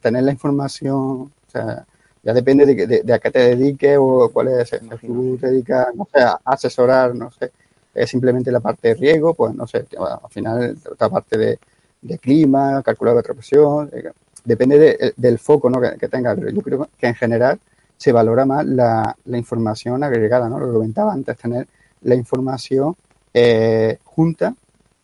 [0.00, 1.84] tener la información, o sea,
[2.22, 4.70] Ya depende de, a qué te dediques o cuál es.
[4.70, 7.52] Si tú te dedicas, no sé, a asesorar, no sé,
[7.94, 12.82] es simplemente la parte de riego, pues no sé, al final otra parte de, clima,
[12.82, 14.10] calcular de presión, eh,
[14.44, 15.80] depende del foco ¿no?
[15.80, 17.58] que, que tenga, pero yo creo que en general
[17.96, 20.58] se valora más la, información agregada, ¿no?
[20.58, 21.66] Lo que comentaba antes, tener
[22.02, 22.96] la información
[23.40, 24.54] eh, junta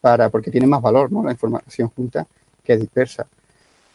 [0.01, 1.23] para, porque tiene más valor, ¿no?
[1.23, 2.27] La información junta
[2.65, 3.27] que dispersa.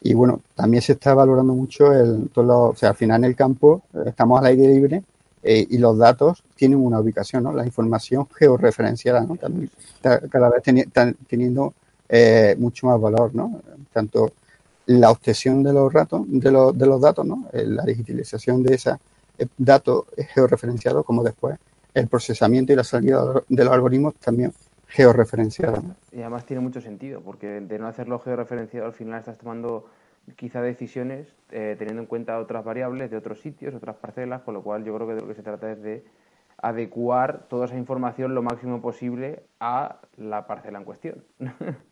[0.02, 3.36] Y bueno, también se está valorando mucho el, todo o sea, al final en el
[3.36, 5.04] campo eh, estamos al aire libre
[5.44, 7.52] eh, y los datos tienen una ubicación, ¿no?
[7.52, 9.36] La información georreferenciada, ¿no?
[9.36, 9.70] También
[10.02, 11.74] cada vez están teniendo
[12.58, 13.62] mucho más valor, ¿no?
[13.94, 14.32] Tanto
[14.88, 17.46] la obtención de los, ratos, de, los, de los datos, ¿no?
[17.54, 18.94] La digitalización de ese
[19.58, 21.60] datos georreferenciados, como después
[21.94, 24.54] el procesamiento y la salida de los algoritmos también
[24.88, 25.84] georreferenciados.
[26.12, 29.90] Y además tiene mucho sentido, porque de no hacerlo georreferenciado al final estás tomando
[30.36, 34.62] quizá decisiones eh, teniendo en cuenta otras variables de otros sitios, otras parcelas, con lo
[34.62, 36.04] cual yo creo que de lo que se trata es de
[36.62, 41.24] adecuar toda esa información lo máximo posible a la parcela en cuestión.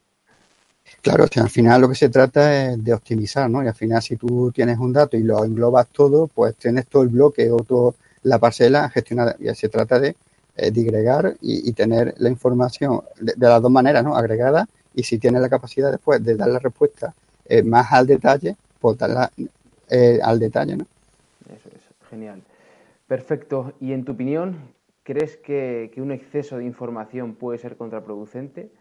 [1.01, 3.61] Claro, al final lo que se trata es de optimizar, ¿no?
[3.61, 7.03] Y al final si tú tienes un dato y lo englobas todo, pues tienes todo
[7.03, 7.93] el bloque o toda
[8.27, 9.35] la parcela gestionada.
[9.39, 10.15] Y se trata de
[10.55, 14.15] eh, digregar y, tener la información de, las dos maneras, ¿no?
[14.15, 17.13] Agregada y si tienes la capacidad después de dar la respuesta
[17.45, 19.31] eh, más al detalle, pues darla
[19.89, 20.85] eh, al detalle, ¿no?
[21.55, 22.41] Eso es, genial.
[23.07, 23.73] Perfecto.
[23.79, 24.57] Y en tu opinión,
[25.03, 28.71] ¿crees que un exceso de información puede ser contraproducente?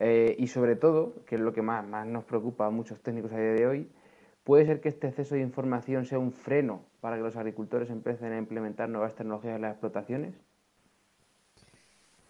[0.00, 3.32] Eh, y sobre todo, que es lo que más, más nos preocupa a muchos técnicos
[3.32, 3.88] a día de hoy,
[4.44, 8.32] ¿puede ser que este exceso de información sea un freno para que los agricultores empiecen
[8.32, 10.34] a implementar nuevas tecnologías en las explotaciones?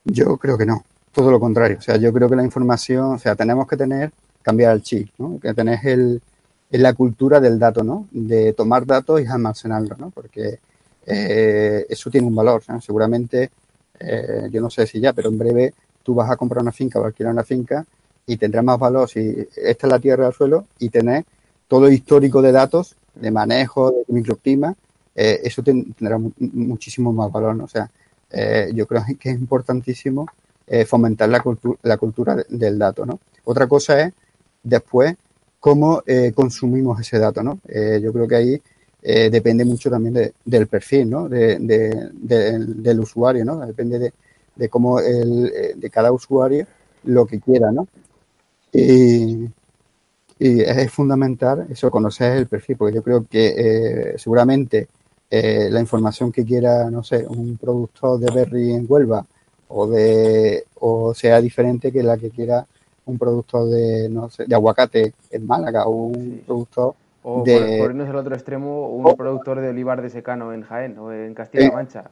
[0.04, 1.78] Yo creo que no, todo lo contrario.
[1.78, 5.08] O sea, yo creo que la información, o sea, tenemos que tener, cambiar el chip,
[5.18, 5.40] ¿no?
[5.40, 6.22] Que tenés el,
[6.70, 8.08] la cultura del dato, ¿no?
[8.10, 10.10] De tomar datos y almacenarlos, ¿no?
[10.10, 10.58] Porque
[11.06, 12.80] eh, eso tiene un valor, ¿no?
[12.80, 13.50] Seguramente,
[13.98, 17.00] eh, yo no sé si ya, pero en breve tú vas a comprar una finca
[17.00, 17.84] o alquilar una finca
[18.26, 21.24] y tendrá más valor si esta es la tierra del suelo y tener
[21.68, 24.74] todo el histórico de datos, de manejo, de microclima,
[25.14, 27.54] eh, eso tendrá muchísimo más valor.
[27.56, 27.64] ¿no?
[27.64, 27.90] O sea,
[28.30, 30.26] eh, yo creo que es importantísimo
[30.66, 31.42] eh, fomentar la,
[31.82, 33.06] la cultura del dato.
[33.06, 33.20] ¿no?
[33.44, 34.12] Otra cosa es
[34.62, 35.14] después
[35.60, 36.02] cómo
[36.34, 37.42] consumimos ese dato.
[37.42, 37.58] ¿no?
[38.00, 38.62] yo creo que ahí
[39.30, 41.28] depende mucho también del perfil ¿no?
[41.28, 43.44] De, del usuario.
[43.46, 43.64] ¿no?
[43.64, 44.12] Depende de,
[44.56, 46.66] de cómo el, de cada usuario
[47.04, 47.86] lo que quiera, ¿no?
[48.72, 49.48] Y,
[50.38, 54.88] es fundamental eso, conocer el perfil, porque yo creo que eh, seguramente
[55.30, 59.26] eh, la información que quiera, no sé, un productor de berry en Huelva
[59.68, 62.66] o de o sea diferente que la que quiera
[63.06, 66.94] un productor de no sé, de aguacate en Málaga o un productor
[67.26, 67.78] o de...
[67.78, 71.32] por, irnos al otro extremo, un productor de olivar de secano en Jaén o en
[71.32, 72.04] Castilla-La Mancha.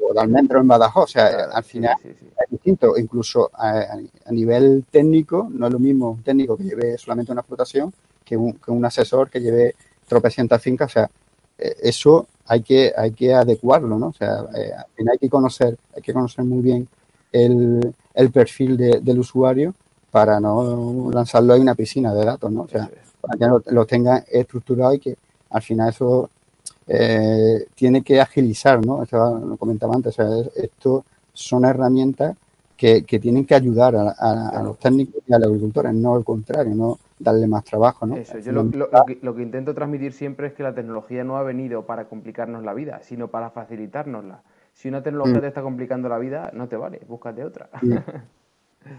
[0.00, 1.04] O de almendro en Badajoz.
[1.04, 2.96] O sea, al final es distinto.
[2.96, 3.96] Incluso a,
[4.30, 7.92] nivel técnico, no es lo mismo un técnico que lleve solamente una explotación
[8.24, 9.74] que un, que un asesor que lleve
[10.06, 10.88] tropecientas fincas.
[10.88, 11.10] O sea,
[11.58, 14.06] eh, eso hay que, hay que adecuarlo, ¿no?
[14.06, 16.86] O sea, eh, al final hay que conocer, hay que conocer muy bien
[17.32, 19.74] el, el perfil del usuario
[20.12, 22.62] para no lanzarlo en una piscina de datos, ¿no?
[22.62, 22.88] O sea,
[23.20, 25.16] para que lo, lo tengan estructurado y que
[25.50, 26.30] al final eso
[26.86, 29.02] eh, tiene que agilizar, ¿no?
[29.02, 32.36] Eso lo comentaba antes, o sea, esto son herramientas
[32.76, 36.74] que, que tienen que ayudar a, los técnicos y a los agricultores, no al contrario,
[36.74, 38.16] no darle más trabajo, ¿no?
[38.16, 38.70] Eso, yo lo,
[39.06, 42.64] que, lo, que, intento transmitir siempre es que la tecnología no ha venido para complicarnos
[42.64, 44.42] la vida, sino para facilitárnosla.
[44.72, 45.40] Si una tecnología mm.
[45.42, 47.68] te está complicando la vida, no te vale, búscate otra.
[47.82, 47.96] Mm.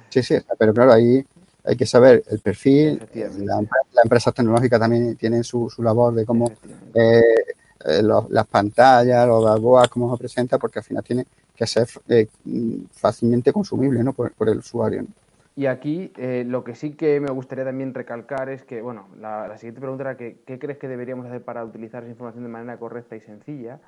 [0.09, 1.25] Sí, sí, pero claro, ahí
[1.63, 3.01] hay que saber el perfil.
[3.43, 3.61] La,
[4.03, 6.51] empresa tecnológica también tiene su, su labor de cómo
[6.93, 7.21] eh,
[7.85, 12.27] eh, las pantallas, los dashboards, cómo se presenta, porque al final tiene que ser eh,
[12.91, 14.13] fácilmente consumible ¿no?
[14.13, 15.05] por, el usuario.
[15.55, 19.81] Y aquí lo que sí que me gustaría también recalcar es que, bueno, la, siguiente
[19.81, 23.15] pregunta era que, qué crees que deberíamos hacer para utilizar esa información de manera correcta
[23.15, 23.79] y sencilla.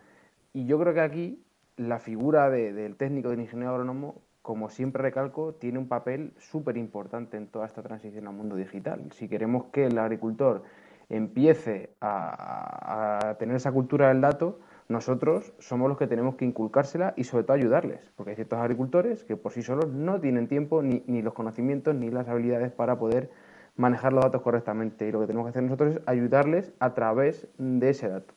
[0.51, 1.43] Y yo creo que aquí
[1.77, 7.37] la figura del técnico, del ingeniero agrónomo, como siempre recalco, tiene un papel súper importante
[7.37, 9.09] en toda esta transición al mundo digital.
[9.13, 10.63] Si queremos que el agricultor
[11.09, 17.23] empiece a, tener esa cultura del dato, nosotros somos los que tenemos que inculcársela y
[17.23, 21.03] sobre todo ayudarles, porque hay ciertos agricultores que por sí solos no tienen tiempo ni,
[21.07, 23.29] ni los conocimientos ni las habilidades para poder
[23.77, 27.47] manejar los datos correctamente y lo que tenemos que hacer nosotros es ayudarles a través
[27.57, 28.33] de ese dato.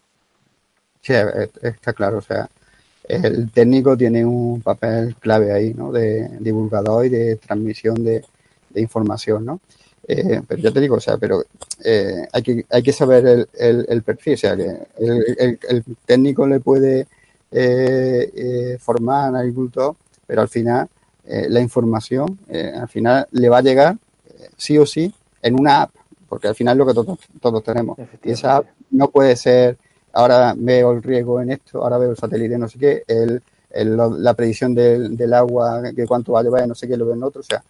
[1.01, 1.15] Sí,
[1.63, 2.49] está claro, o sea,
[3.09, 5.93] el técnico tiene un papel clave ahí, ¿no?
[5.93, 8.25] De divulgador y de transmisión de,
[8.75, 9.61] información, ¿no?
[10.07, 11.45] Eh, pero ya te digo, o sea, pero
[11.83, 16.47] eh, hay, que, hay que saber el, el, perfil, o sea, que el, el técnico
[16.47, 17.07] le puede
[17.51, 20.89] eh, formar al agricultor, pero al final
[21.25, 23.97] la información, al final le va a llegar
[24.57, 25.91] sí o sí en una app,
[26.29, 27.99] porque al final es lo que todos, todos tenemos.
[28.23, 29.77] Y esa app no puede ser,
[30.17, 33.43] ahora veo el riesgo en esto, ahora veo el satélite, no sé qué, el,
[33.95, 37.41] la predicción del, del, agua, que cuánto va a no sé qué, lo ven otro,
[37.41, 37.63] o sea,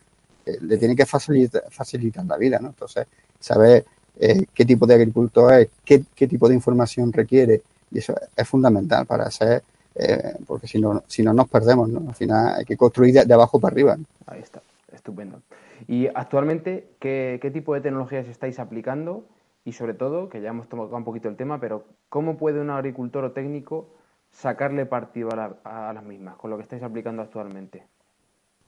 [0.60, 2.68] le tiene que facilitar, facilitar la vida, ¿no?
[2.68, 3.06] Entonces,
[3.40, 3.84] saber
[4.20, 8.48] eh, qué tipo de agricultor es, qué, qué, tipo de información requiere, y eso es
[8.48, 9.64] fundamental para hacer,
[9.96, 12.08] eh, porque si no, si no nos perdemos, ¿no?
[12.08, 13.98] Al final hay que construir de, abajo para arriba.
[14.26, 15.42] Ahí está, estupendo.
[15.88, 19.24] Y actualmente, ¿qué, ¿qué, tipo de tecnologías estáis aplicando?
[19.66, 22.70] Y sobre todo, que ya hemos tocado un poquito el tema, pero ¿cómo puede un
[22.70, 23.90] agricultor o técnico
[24.30, 27.86] sacarle partido a, a las mismas con lo que estáis aplicando actualmente?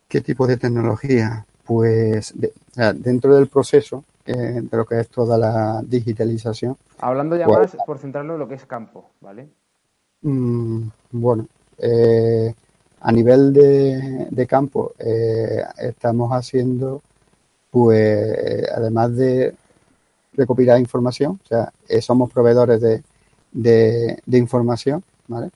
[0.09, 1.47] ¿Qué tipo de tecnología?
[1.69, 2.33] pues
[2.95, 6.79] dentro del proceso eh, de lo que es toda la digitalización.
[6.99, 9.49] Hablando ya pues, más, por centrarlo en lo que es campo, ¿vale?
[10.23, 12.55] Mm, bueno, eh,
[13.03, 17.03] a nivel de, campo eh, estamos haciendo,
[17.71, 19.55] pues, además de
[20.38, 23.03] recopilar información, o sea, somos proveedores de,
[24.24, 25.51] de información, ¿vale?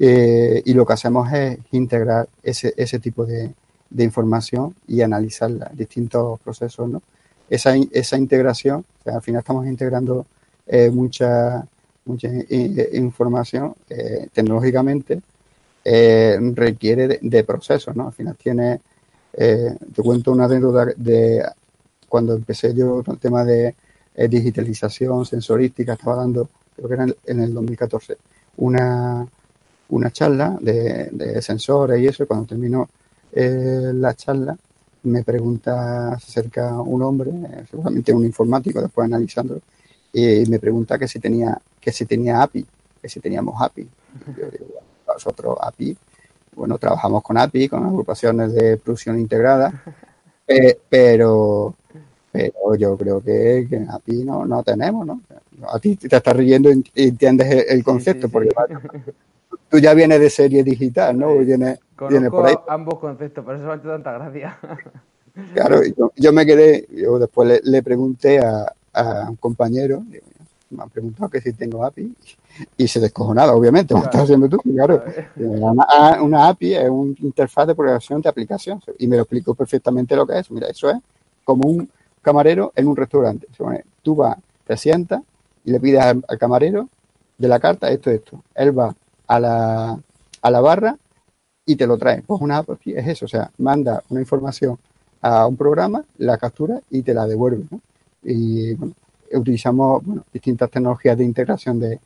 [0.00, 3.52] y lo que hacemos es integrar ese, ese tipo de,
[3.90, 7.02] de información y analizar distintos procesos, ¿no?
[7.48, 10.26] Esa, esa integración, al final estamos integrando
[10.66, 11.66] eh, mucha,
[12.04, 15.20] mucha eh, información eh, tecnológicamente,
[15.84, 18.08] requiere de, procesos, ¿no?
[18.08, 18.78] Al final tiene,
[19.32, 21.42] te cuento una anécdota de
[22.10, 23.74] cuando empecé yo con el tema de
[24.26, 28.16] digitalización sensorística, estaba dando, creo que era en el 2014,
[28.56, 29.26] una,
[29.90, 32.88] una charla de, de sensores y eso, y cuando terminó
[33.32, 34.56] eh, la charla,
[35.04, 37.30] me pregunta, acerca un hombre,
[37.70, 39.60] seguramente un informático, después analizando,
[40.12, 42.66] y me pregunta que si tenía, que si tenía API,
[43.00, 43.88] que si teníamos API.
[44.36, 45.96] Yo digo, nosotros API,
[46.56, 49.82] bueno, trabajamos con API, con agrupaciones de producción integrada,
[50.88, 51.74] pero,
[52.30, 55.20] pero yo creo que, que API no, no tenemos, ¿no?
[55.72, 58.50] A ti te estás riendo y entiendes el, concepto, porque
[59.70, 61.36] tú ya vienes de serie digital, ¿no?
[61.38, 64.58] Vienes, Conozco por ambos conceptos, por eso me ha hecho tanta gracia.
[65.54, 65.82] Claro,
[66.16, 68.74] yo, me quedé, yo después le, pregunté a,
[69.28, 70.02] un compañero,
[70.70, 72.12] me han preguntado que si tengo API,
[72.76, 75.00] y se descojonaba, obviamente, como estás haciendo tú, claro.
[75.36, 80.26] Una, API es una interfaz de programación de aplicación, y me lo explicó perfectamente lo
[80.26, 80.50] que es.
[80.50, 80.96] Mira, eso es
[81.44, 81.88] como un
[82.28, 83.46] camarero en un restaurante.
[84.02, 84.36] Tú vas,
[84.66, 85.22] te sientas
[85.64, 86.90] y le pides al, camarero
[87.38, 88.42] de la carta esto, esto.
[88.54, 88.94] Él va
[89.26, 89.98] a la,
[90.42, 90.98] a la barra
[91.64, 92.20] y te lo trae.
[92.20, 94.78] Pues una app es eso, o sea, manda una información
[95.22, 97.64] a un programa, la captura y te la devuelve.
[98.22, 98.92] Y bueno,
[99.32, 101.98] utilizamos distintas tecnologías de integración de,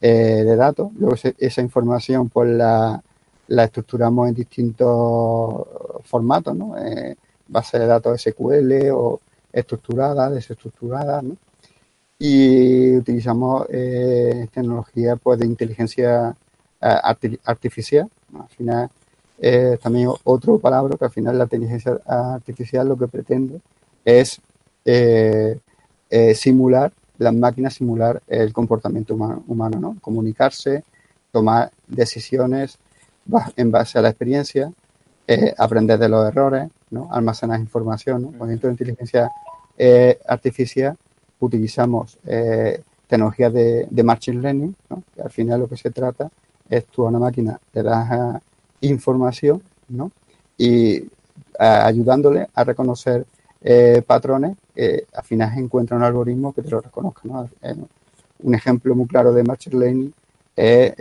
[0.00, 0.92] eh, datos.
[0.96, 3.02] Luego esa información pues la,
[3.48, 5.66] estructuramos en distintos
[6.04, 6.78] formatos, ¿no?
[6.78, 7.16] Eh,
[7.48, 9.20] base de datos SQL o
[9.54, 11.36] estructurada, desestructurada, ¿no?
[12.18, 16.36] Y utilizamos eh, tecnologías pues, de inteligencia
[16.80, 18.08] eh, artificial.
[18.38, 18.90] Al final
[19.38, 23.60] eh, también otro palabra que al final la inteligencia artificial lo que pretende
[24.04, 24.40] es
[24.84, 25.58] eh,
[26.34, 29.96] simular, las máquinas simular el comportamiento humano, ¿no?
[30.00, 30.84] Comunicarse,
[31.32, 32.78] tomar decisiones
[33.56, 34.72] en base a la experiencia,
[35.56, 37.08] aprender de los errores, ¿no?
[37.10, 38.38] Almacenar información, ¿no?
[38.38, 39.30] Con dentro de inteligencia
[40.26, 40.96] artificial
[41.40, 42.16] utilizamos
[43.06, 45.02] tecnologías de, de, machine learning, ¿no?
[45.14, 46.30] que al final lo que se trata
[46.70, 48.40] es tú a una máquina le das
[48.80, 50.10] información, ¿no?
[50.56, 51.04] Y
[51.58, 53.26] ayudándole a reconocer
[53.62, 57.48] eh, patrones, eh, al final encuentra un algoritmo que te lo reconozca, ¿no?
[57.62, 57.74] Eh,
[58.42, 60.14] un ejemplo muy claro de Machine Learning
[60.56, 60.92] es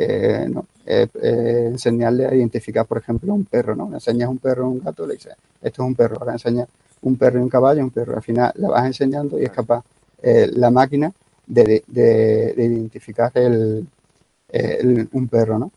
[0.86, 3.94] enseñarle a identificar, por ejemplo, un perro, ¿no?
[3.94, 6.68] Enseñas un perro a un gato, le dices, esto es un perro, ahora enseñas
[7.02, 9.84] un perro y un caballo, un perro, al final la vas enseñando y es capaz
[10.22, 11.12] la máquina
[11.48, 11.84] de,
[12.58, 13.88] identificar el,
[15.12, 15.72] un perro, ¿no?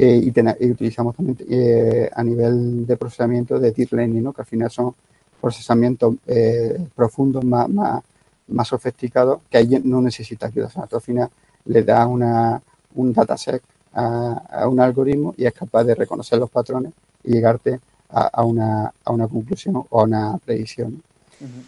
[0.00, 4.32] Eh, y, utilizamos también eh, a nivel de procesamiento de deep learning, ¿no?
[4.32, 4.94] que al final son
[5.40, 10.70] procesamientos eh, profundos, más, más, sofisticados, que ahí no necesita ayuda.
[10.88, 11.28] Al final
[11.64, 12.62] le da una,
[12.94, 13.60] un dataset
[13.92, 16.92] a, un algoritmo y es capaz de reconocer los patrones
[17.24, 17.80] y llegarte
[18.10, 21.02] a, una, a una conclusión o a una predicción.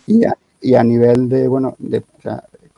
[0.07, 2.03] y, a, y, a, nivel de, bueno, de,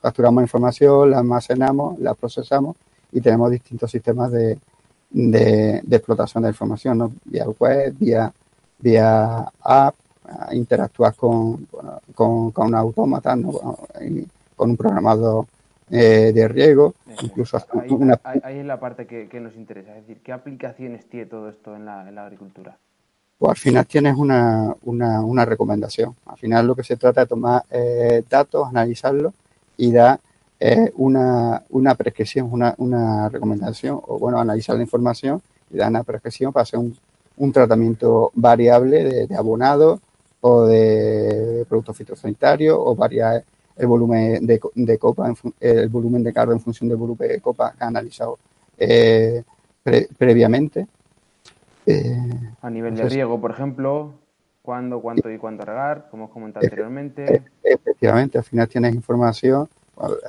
[0.00, 2.76] capturamos información, la almacenamos, la procesamos
[3.12, 4.58] y tenemos distintos sistemas de,
[5.10, 7.12] de, explotación de información, ¿no?
[7.24, 8.32] vía web, vía,
[8.78, 9.94] vía app,
[10.52, 11.68] interactuar con,
[12.14, 13.52] con, con un autómata, ¿no?
[14.56, 15.46] con un programado
[15.94, 20.22] eh, de riego, incluso ahí, ahí, es la parte que, que, nos interesa, es decir,
[20.24, 22.78] ¿qué aplicaciones tiene todo esto en la, en la agricultura?
[23.36, 26.16] Pues al final tienes una, una, una, recomendación.
[26.24, 29.34] Al final lo que se trata es tomar eh, datos, analizarlos
[29.76, 30.18] y dar
[30.58, 36.04] eh, una, una prescripción, una, una recomendación, o bueno, analizar la información y dar una
[36.04, 36.96] prescripción para hacer un,
[37.36, 40.00] un tratamiento variable de, de abonado
[40.40, 43.44] o de productos fitosanitarios o variar
[43.76, 47.72] el volumen de, de copa, el volumen de carga en función del volumen de copa
[47.72, 48.38] que ha analizado
[48.78, 49.42] eh,
[49.82, 50.86] pre, previamente.
[51.86, 52.16] Eh,
[52.60, 54.12] a nivel de riego, por ejemplo,
[54.62, 57.42] cuándo, cuánto y cuánto regar, como os comenté anteriormente.
[57.62, 59.68] Efectivamente, al final tienes información,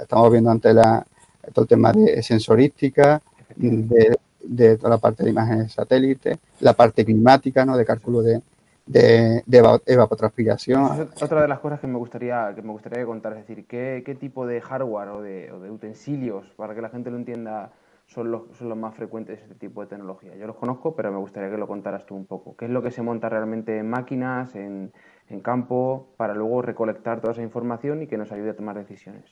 [0.02, 1.06] estamos viendo antes la,
[1.54, 3.22] todo el tema de sensorística,
[3.56, 7.78] de, de, toda la parte de imágenes satélite, la parte climática, ¿no?
[7.78, 8.41] de cálculo de,
[8.86, 11.10] de, de evapotranspiración.
[11.16, 14.04] Es otra de las cosas que me gustaría que me gustaría contar, es decir, ¿qué,
[14.06, 17.72] qué tipo de hardware o de, o de, utensilios, para que la gente lo entienda,
[18.08, 20.36] son los, son los más frecuentes de este tipo de tecnología?
[20.36, 22.56] Yo los conozco, pero me gustaría que lo contaras tú un poco.
[22.58, 24.92] ¿Qué es lo que se monta realmente en máquinas, en,
[25.30, 29.24] en campo, para luego recolectar toda esa información y que nos ayude a tomar decisiones?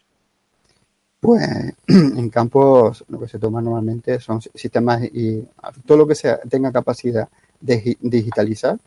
[1.20, 1.44] Pues
[1.88, 5.48] en campo lo que se toma normalmente son sistemas y
[5.86, 7.30] todo lo que sea, tenga capacidad
[7.60, 8.80] de digitalizar,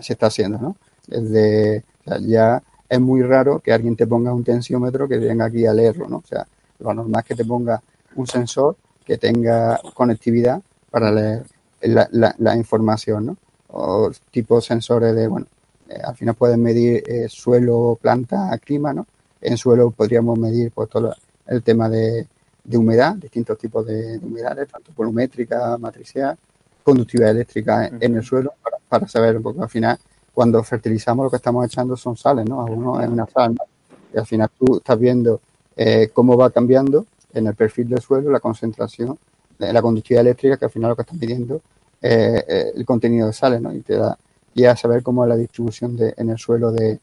[0.00, 0.76] se está haciendo, ¿no?
[1.06, 1.84] Desde,
[2.22, 6.08] ya es muy raro que alguien te ponga un tensiómetro que venga aquí a leerlo,
[6.08, 6.18] ¿no?
[6.18, 6.46] O sea,
[6.78, 7.82] lo normal es que te ponga
[8.16, 10.60] un sensor que tenga conectividad
[10.90, 11.44] para leer
[11.80, 13.36] la información, ¿no?
[13.68, 15.46] O tipo sensores de, bueno,
[15.90, 19.06] eh, al final pueden medir eh, suelo, planta, clima, ¿no?
[19.40, 21.14] En suelo podríamos medir pues todo
[21.46, 22.28] el tema de,
[22.62, 26.38] de humedad, distintos tipos de, de humedades, tanto volumétrica, matricial,
[26.82, 28.04] conductividad eléctrica en, uh -huh.
[28.04, 29.98] en el suelo, para, para, saber, porque al final,
[30.32, 32.64] cuando fertilizamos lo que estamos echando son sales, ¿no?
[32.64, 33.64] Algunos es una sal, ¿no?
[34.12, 35.40] y al final tú estás viendo
[35.76, 39.18] eh, cómo va cambiando en el perfil del suelo la concentración
[39.58, 41.60] de la conductividad eléctrica, que al final lo que estás midiendo
[42.02, 43.72] eh, eh, el contenido de sales, ¿no?
[43.74, 44.16] Y te da
[44.52, 46.98] y a saber cómo es la distribución de, en el suelo de,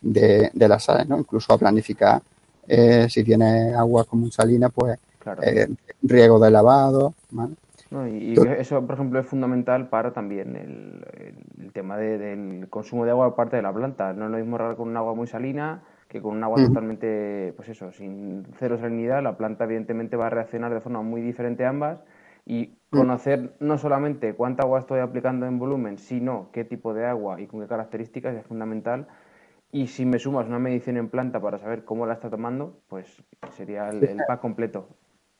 [0.00, 1.18] de, de las sales, ¿no?
[1.18, 2.22] Incluso a planificar
[2.68, 5.42] eh, si tienes agua como salina, pues claro.
[6.02, 7.54] riego de lavado, ¿vale?
[7.92, 13.04] No, y, y, eso, por ejemplo, es fundamental para también el, tema de, del consumo
[13.04, 14.14] de agua por parte de la planta.
[14.14, 17.52] No es lo mismo regar con un agua muy salina que con un agua totalmente,
[17.54, 19.22] pues eso, sin cero salinidad.
[19.22, 22.02] La planta, evidentemente, va a reaccionar de forma muy diferente a ambas.
[22.46, 27.40] Y conocer no solamente cuánta agua estoy aplicando en volumen, sino qué tipo de agua
[27.42, 29.06] y con qué características es fundamental.
[29.70, 33.22] Y si me sumas una medición en planta para saber cómo la está tomando, pues
[33.50, 34.88] sería el, el pack completo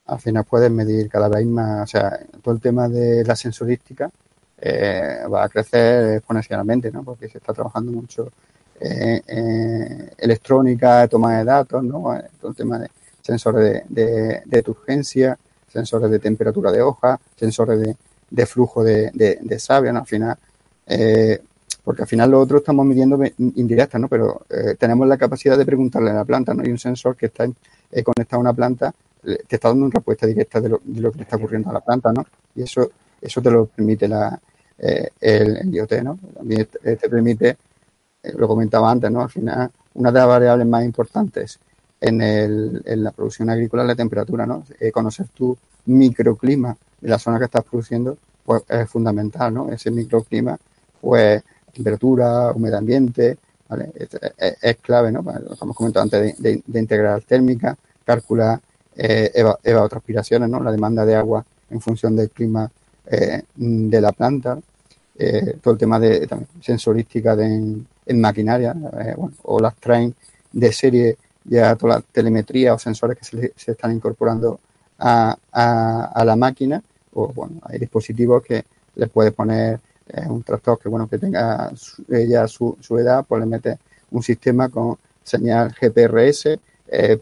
[0.06, 4.10] al final puedes medir cada vez más, o sea, todo el tema de la sensorística
[4.58, 7.02] eh, va a crecer exponencialmente, ¿no?
[7.02, 8.30] Porque se está trabajando mucho
[8.84, 12.16] eh, eh, electrónica, toma de datos, ¿no?
[12.16, 12.90] Eh, todo el tema de
[13.20, 15.38] sensores de, de, turgencia,
[15.68, 17.96] sensores de temperatura de hoja, sensores de,
[18.28, 20.00] de flujo de, de, savia, ¿no?
[20.00, 20.36] Al final,
[21.84, 24.08] porque al final lo otro estamos midiendo indirectas, ¿no?
[24.08, 24.42] Pero
[24.80, 26.64] tenemos la capacidad de preguntarle a la planta, ¿no?
[26.64, 27.44] Hay un sensor que está
[28.02, 28.92] conectado a una planta
[29.22, 31.74] te está dando una respuesta directa de lo, de lo que le está ocurriendo a
[31.74, 32.24] la planta, ¿no?
[32.54, 34.08] Y eso, eso te lo permite
[34.78, 36.18] eh, el, IoT, ¿no?
[36.34, 37.56] También te, te permite,
[38.22, 39.22] eh, lo comentaba antes, ¿no?
[39.22, 41.58] Al final, una de las variables más importantes
[42.00, 44.64] en, el, la producción agrícola es la temperatura, ¿no?
[44.80, 45.56] Eh, conocer tu
[45.86, 49.70] microclima de la zona que estás produciendo, pues es fundamental, ¿no?
[49.70, 50.58] Ese microclima,
[51.00, 51.42] pues,
[51.72, 53.92] temperatura, humedad ambiente, ¿vale?
[54.60, 55.22] Es, clave, ¿no?
[55.22, 58.60] Lo hemos comentado antes de, de integrar térmica, calcular
[58.96, 60.62] eh, eva, evapotranspiraciones, ¿no?
[60.62, 62.70] la demanda de agua en función del clima
[63.06, 64.58] eh, de la planta,
[65.18, 66.28] eh, todo el tema de
[66.60, 67.46] sensorística de,
[68.06, 70.14] en, maquinaria, eh, bueno, o las train
[70.52, 74.60] de serie, ya toda la telemetría o sensores que se, le, están incorporando
[75.00, 76.80] a, a, la máquina,
[77.14, 78.64] o bueno, hay dispositivos que
[78.94, 79.80] le puede poner
[80.28, 81.72] un tractor que bueno que tenga
[82.08, 83.78] ya su, su edad, pues le mete
[84.10, 86.58] un sistema con señal GPRS,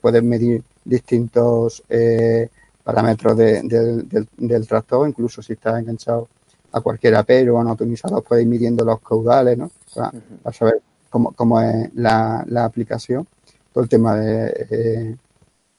[0.00, 2.48] puedes medir distintos eh,
[2.82, 6.28] parámetros de, de, del, del tractor, incluso si está enganchado
[6.72, 9.70] a cualquier apero o no atomizado, puede ir midiendo los caudales, ¿no?
[9.94, 10.12] Para,
[10.42, 13.26] para saber cómo, cómo, es la, la, aplicación.
[13.72, 15.16] Todo el tema de eh,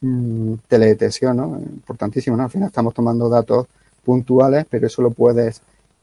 [0.01, 1.59] mm, teledetección, ¿no?
[1.59, 2.43] Importantísimo, ¿no?
[2.43, 3.67] Al final estamos tomando datos
[4.03, 5.61] puntuales, pero eso lo puedes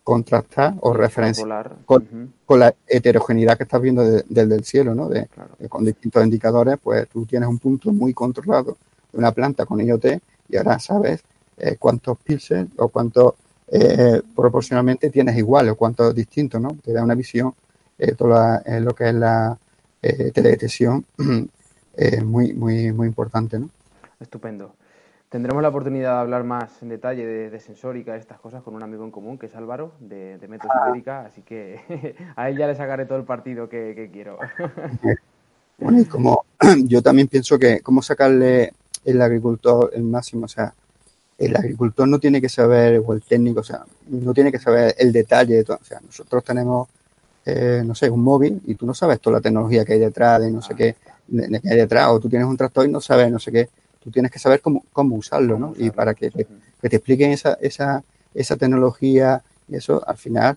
[0.09, 2.29] contrastar o referenciar con, uh -huh.
[2.47, 5.07] con, la heterogeneidad que estás viendo desde de, de, el cielo, ¿no?
[5.07, 5.51] De, claro.
[5.69, 8.79] con distintos indicadores, pues tú tienes un punto muy controlado
[9.13, 10.07] de una planta con IoT
[10.49, 11.23] y ahora sabes
[11.59, 13.35] eh, cuántos píxeles o cuántos
[13.71, 16.71] eh, proporcionalmente tienes igual o cuántos distintos, ¿no?
[16.83, 17.53] Te da una visión
[18.17, 19.59] todo lo que es la
[20.33, 21.05] teledetección
[22.25, 23.59] muy, muy, muy importante.
[23.59, 23.69] ¿no?
[24.21, 24.73] Estupendo.
[25.29, 29.05] Tendremos la oportunidad de hablar más en detalle de, sensórica, estas cosas, con un amigo
[29.05, 31.81] en común, que es Álvaro, de, de América, así que
[32.37, 34.39] a él ya le sacaré todo el partido que, quiero.
[35.81, 36.45] Bueno, y como
[36.87, 38.73] yo también pienso que cómo sacarle
[39.05, 40.75] el agricultor el máximo, o sea,
[41.39, 44.97] el agricultor no tiene que saber, o el técnico, o sea, no tiene que saber
[44.99, 45.79] el detalle de todo.
[45.81, 46.89] O sea, nosotros tenemos,
[47.47, 50.41] eh, no sé, un móvil y tú no sabes toda la tecnología que hay detrás,
[50.41, 50.97] de no sé qué,
[51.29, 53.69] de, que hay detrás, o tú tienes un tractor y no sabes no sé qué
[54.09, 55.75] tú tienes que saber cómo, cómo usarlo, ¿no?
[55.77, 56.47] Y para que te,
[56.81, 58.03] que te expliquen esa, esa,
[58.35, 60.57] esa tecnología y eso, al final,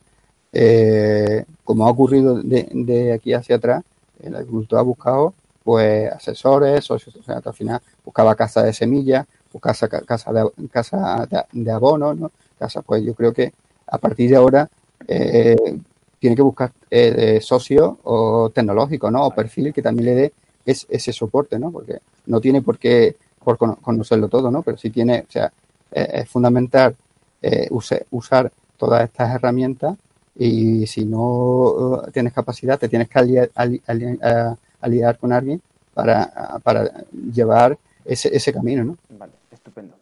[0.54, 3.84] eh, como ha ocurrido de, de, aquí hacia atrás,
[4.24, 5.34] el agricultor ha buscado
[5.64, 9.76] pues asesores, socios, o sea, al final buscaba casa de semillas, buscaba
[10.06, 12.32] casa de, casa de, abono, ¿no?
[12.58, 13.54] Casa, pues yo creo que
[13.88, 14.70] a partir de ahora
[15.08, 15.78] eh,
[16.20, 19.26] tiene que buscar eh, socios o tecnológicos, ¿no?
[19.26, 20.34] O perfiles que también le dé
[20.66, 21.72] ese soporte, ¿no?
[21.72, 24.62] Porque no tiene por qué por conocerlo todo, ¿no?
[24.62, 25.52] Pero sí tiene, o sea,
[25.92, 26.96] es fundamental
[27.42, 29.98] eh, usar todas estas herramientas
[30.36, 35.62] y si no tienes capacidad, te tienes que aliar, con alguien
[35.94, 38.98] para, llevar ese, ese camino, ¿no?
[39.10, 39.96] Vale, estupendo.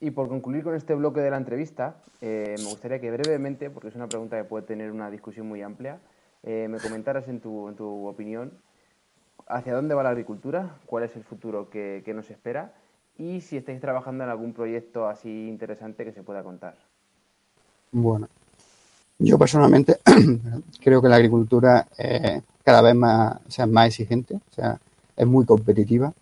[0.00, 3.88] Y por concluir con este bloque de la entrevista, eh, me gustaría que brevemente, porque
[3.88, 5.98] es una pregunta que puede tener una discusión muy amplia,
[6.42, 8.52] eh, me comentaras en tu, en tu opinión
[9.46, 12.72] hacia dónde va la agricultura, cuál es el futuro que, nos espera
[13.18, 16.74] y si estáis trabajando en algún proyecto así interesante que se pueda contar.
[17.92, 18.28] Bueno,
[19.18, 19.98] yo personalmente
[20.82, 24.78] creo que la agricultura es cada vez más, sea, más exigente, o sea,
[25.16, 26.12] es muy competitiva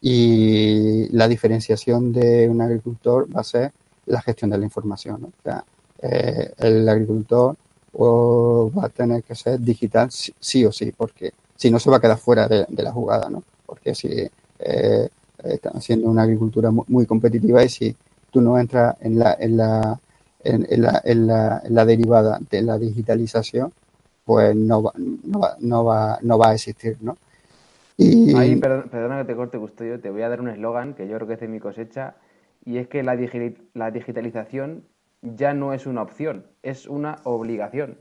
[0.00, 3.72] y la diferenciación de un agricultor va a ser
[4.06, 5.24] la gestión de la información.
[5.24, 5.64] O sea,
[6.00, 7.54] eh, el agricultor
[7.94, 12.00] va a tener que ser digital sí o sí, porque si no se va a
[12.00, 13.42] quedar fuera de, la jugada, ¿no?
[13.66, 15.08] Porque si eh,
[15.44, 17.94] están haciendo una agricultura muy, competitiva y si
[18.30, 20.00] tú no entras en la, en la,
[20.42, 23.74] en, la, en la, la derivada de la digitalización,
[24.24, 27.18] pues no va, no va, no va, no va a existir, ¿no?
[27.98, 28.34] Y...
[28.36, 31.28] Ahí, perdona que te corte, Custodio, te voy a dar un eslogan que yo creo
[31.28, 32.14] que es de mi cosecha,
[32.64, 33.18] y es que la,
[33.74, 34.84] la digitalización
[35.20, 37.98] ya no es una opción, es una obligación.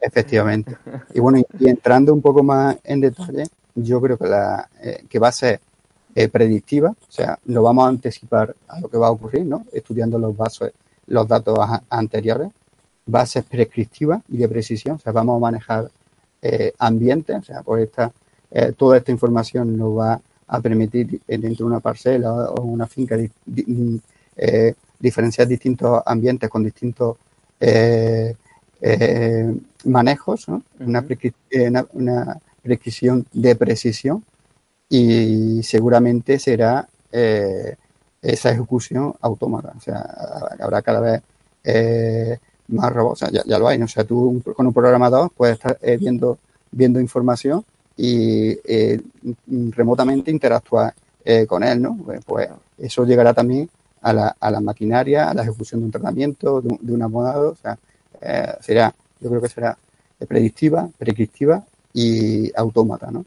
[0.00, 0.76] Efectivamente.
[1.14, 3.44] Y bueno, y, entrando un poco más en detalle,
[3.74, 5.60] yo creo que, la, eh, que va a ser
[6.14, 9.64] eh, predictiva, o sea, lo vamos a anticipar a lo que va a ocurrir, ¿no?
[9.72, 10.70] Estudiando los, vasos,
[11.06, 12.48] los datos anteriores.
[13.12, 15.90] Va a ser prescriptiva y de precisión, o sea, vamos a manejar
[16.42, 18.12] eh, ambientes, o sea, por esta,
[18.76, 23.16] toda esta información nos va a permitir dentro de una parcela o una finca
[25.00, 27.16] diferenciar distintos ambientes con distintos
[27.58, 28.34] eh,
[29.84, 30.46] manejos,
[30.78, 31.02] una,
[32.62, 34.22] prescripción de precisión
[34.88, 37.76] y seguramente será eh,
[38.20, 39.72] esa ejecución autómata.
[39.76, 40.00] O sea,
[40.58, 41.22] habrá cada vez
[41.64, 43.22] eh, más robots.
[43.22, 43.80] O sea, ya, lo hay.
[43.82, 46.38] O sea, tú con un programador puedes estar viendo,
[46.70, 47.64] viendo información
[47.96, 48.56] y
[49.70, 50.94] remotamente interactuar
[51.46, 51.96] con él, ¿no?
[52.04, 53.68] Pues, pues, eso llegará también
[54.02, 57.50] a la, a la maquinaria, a la ejecución de un tratamiento, de un, de abonado.
[57.50, 57.78] O sea,
[58.20, 59.76] eh, será, yo creo que será
[60.26, 63.24] predictiva, prescriptiva y autómata, ¿no?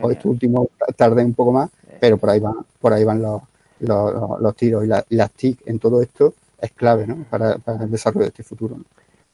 [0.00, 1.70] O esto último tarde un poco más,
[2.00, 3.42] pero por ahí van, por ahí van los,
[3.80, 7.24] los, tiros y, las TIC en todo esto es clave, ¿no?
[7.30, 8.76] Para, el desarrollo de este futuro.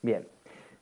[0.00, 0.26] Bien.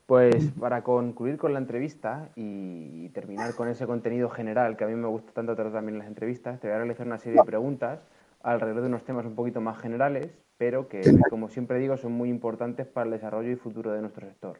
[0.05, 4.95] Pues para concluir con la entrevista y terminar con ese contenido general que a mí
[4.95, 7.45] me gusta tanto tratar también en las entrevistas, te voy a realizar una serie de
[7.45, 7.99] preguntas
[8.43, 10.31] alrededor de unos temas un poquito más generales,
[10.61, 11.01] pero que,
[11.31, 14.59] como siempre digo, son muy importantes para el desarrollo y futuro de nuestro sector.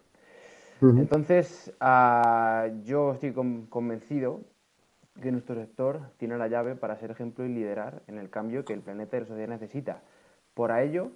[0.81, 3.33] Entonces, ah, yo estoy
[3.69, 4.41] convencido
[5.21, 8.73] que nuestro sector tiene la llave para ser ejemplo y liderar en el cambio que
[8.73, 10.01] el planeta y la sociedad necesita.
[10.55, 11.11] Por ello,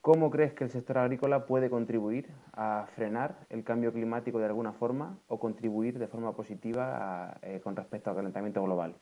[0.00, 4.72] ¿cómo crees que el sector agrícola puede contribuir a frenar el cambio climático de alguna
[4.72, 8.94] forma o contribuir de forma positiva eh, con respecto al calentamiento global?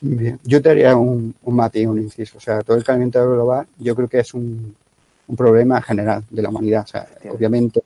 [0.00, 2.38] Bien, yo te haría un, un matiz, un inciso.
[2.38, 4.74] O sea, todo el calentamiento global yo creo que es un,
[5.28, 6.84] un problema general de la humanidad.
[6.84, 7.82] O sea, obviamente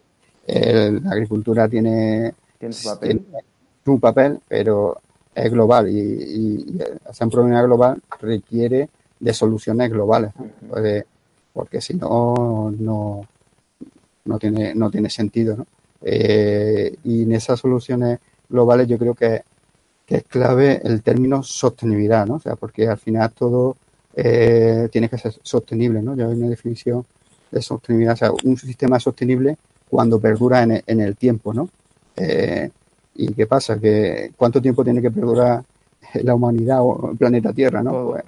[0.47, 2.75] la agricultura tiene, ¿Tiene
[3.85, 4.41] su, papel?
[4.49, 5.01] pero
[5.35, 8.89] es global y, y, hacer un problema global requiere
[9.19, 10.33] de soluciones globales,
[11.53, 13.23] porque si no, no,
[14.25, 15.57] no, tiene, no tiene sentido.
[15.57, 15.67] ¿no?
[16.03, 19.43] Eh, y en esas soluciones globales yo creo que
[20.11, 22.35] que es clave el término sostenibilidad, ¿no?
[22.35, 23.77] O sea, porque al final todo
[24.17, 26.17] eh, tiene que ser sostenible, ¿no?
[26.17, 27.07] Ya hay una definición
[27.53, 29.57] de sostenibilidad, o sea, un sistema sostenible
[29.89, 31.69] cuando perdura en, el tiempo, ¿no?
[32.17, 32.69] Eh,
[33.15, 33.79] ¿Y qué pasa?
[33.79, 35.63] que ¿Cuánto tiempo tiene que perdurar
[36.15, 38.11] la humanidad o el planeta Tierra, ¿no?
[38.11, 38.25] Pues,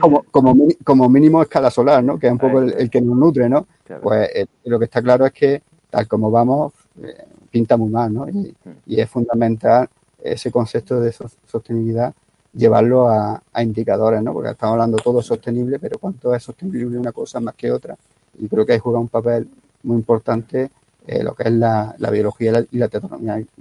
[0.00, 2.18] como, como, como, mínimo escala solar, ¿no?
[2.18, 3.68] Que es un poco el, que nos nutre, ¿no?
[4.02, 7.14] Pues eh, lo que está claro es que tal como vamos, eh,
[7.48, 8.28] pinta muy mal, ¿no?
[8.28, 9.88] Y, es fundamental
[10.24, 12.14] ese concepto de sostenibilidad
[12.54, 14.32] llevarlo a, indicadores, ¿no?
[14.32, 17.96] Porque estamos hablando todo sostenible, pero cuánto es sostenible una cosa más que otra.
[18.38, 19.48] Y creo que hay juega un papel
[19.82, 20.70] muy importante
[21.06, 22.88] eh, lo que es la, biología y la,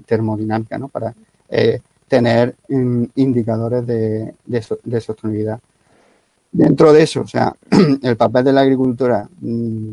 [0.05, 0.88] termodinámica, ¿no?
[0.88, 1.14] Para
[1.49, 5.59] eh, tener mm, indicadores de, de, sostenibilidad.
[6.51, 7.53] Dentro de eso, o sea,
[8.01, 9.91] el papel de la agricultura, mm,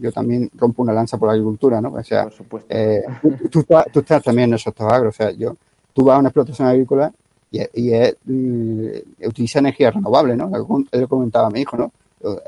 [0.00, 1.92] yo también rompo una lanza por la agricultura, ¿no?
[1.92, 2.28] O sea,
[2.68, 3.02] eh,
[3.50, 3.66] tú,
[4.00, 5.56] estás, también en el sector agro, o sea, yo,
[5.98, 7.12] tú vas a una explotación agrícola
[7.50, 7.92] y, y
[8.24, 10.48] mm, utiliza energía renovable, ¿no?
[10.48, 11.92] Lo comentaba mi hijo, ¿no?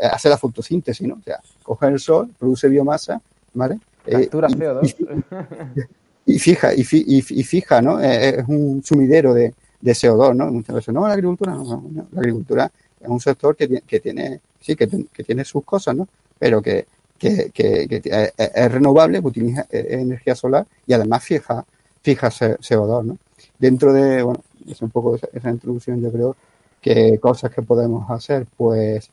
[0.01, 1.14] Hace la fotosíntesis, ¿no?
[1.14, 3.20] O sea, coge el sol, produce biomasa,
[3.55, 3.80] ¿vale?
[4.07, 4.94] Eh, Captura CO2.
[6.26, 8.01] y fija, y, fija, ¿no?
[8.01, 10.46] Eh, eh, es un sumidero de, CO2, ¿no?
[10.53, 12.70] Muchas veces, no, la agricultura, no, la agricultura
[13.01, 16.07] es un sector que, que tiene, sí, que, tiene sus cosas, ¿no?
[16.38, 16.86] Pero que,
[17.18, 21.64] es renovable, utiliza energía solar y además fija,
[22.01, 23.18] fija CO2, ¿no?
[23.61, 26.36] Dentro de, bueno, es un poco esa, introducción, yo creo
[26.80, 29.11] que cosas que podemos hacer, pues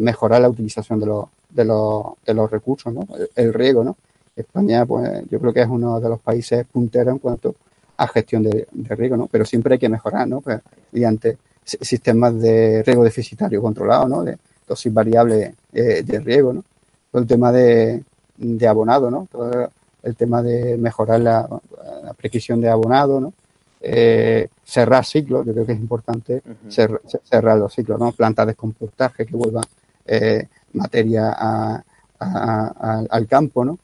[0.00, 3.06] mejorar la utilización de los, de los, de los recursos, ¿no?
[3.36, 3.96] el riego, ¿no?
[4.36, 7.54] España, pues yo creo que es uno de los países punteros en cuanto
[7.96, 9.26] a gestión de, riego, ¿no?
[9.26, 10.42] Pero siempre hay que mejorar, ¿no?
[10.42, 10.60] Pues,
[10.92, 14.22] mediante sistemas de riego deficitario controlado, ¿no?
[14.22, 14.36] De
[14.68, 16.64] dosis variable eh, de riego, ¿no?
[17.14, 18.04] El tema de,
[18.68, 19.26] abonado, ¿no?
[20.06, 21.48] El tema de mejorar la,
[22.16, 23.32] precisión de abonado, ¿no?
[23.80, 28.12] Eh, cerrar ciclos, yo creo que es importante cerrar los ciclos, ¿no?
[28.12, 29.64] Plantas de compostaje que vuelvan
[30.06, 31.32] eh, materia
[32.18, 33.78] al campo, ¿no?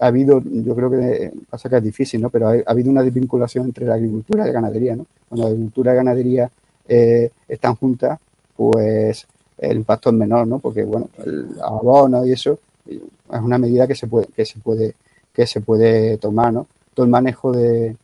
[0.00, 2.28] ha habido, yo creo que pasa que es difícil, ¿no?
[2.28, 5.06] Pero ha, habido una desvinculación entre la agricultura y la ganadería, ¿no?
[5.28, 6.50] Cuando la agricultura y la ganadería
[6.88, 8.18] eh, están juntas,
[8.56, 9.26] pues
[9.58, 10.58] el impacto es menor, ¿no?
[10.58, 14.94] Porque, bueno, el abono y eso es una medida que se puede, que se puede,
[15.32, 16.66] que se puede tomar, ¿no?
[16.94, 17.96] Todo el manejo de,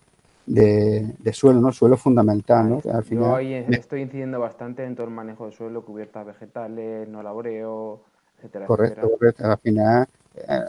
[0.47, 1.73] de, suelo, ¿no?
[1.73, 2.83] Suelo fundamental, ¿no?
[2.93, 7.09] Al final, Yo ahí estoy incidiendo bastante en todo el manejo de suelo, cubiertas vegetales,
[7.09, 8.01] no laboreo,
[8.39, 8.67] etcétera.
[8.67, 9.45] Correcto, correcto.
[9.45, 10.61] Al final eh,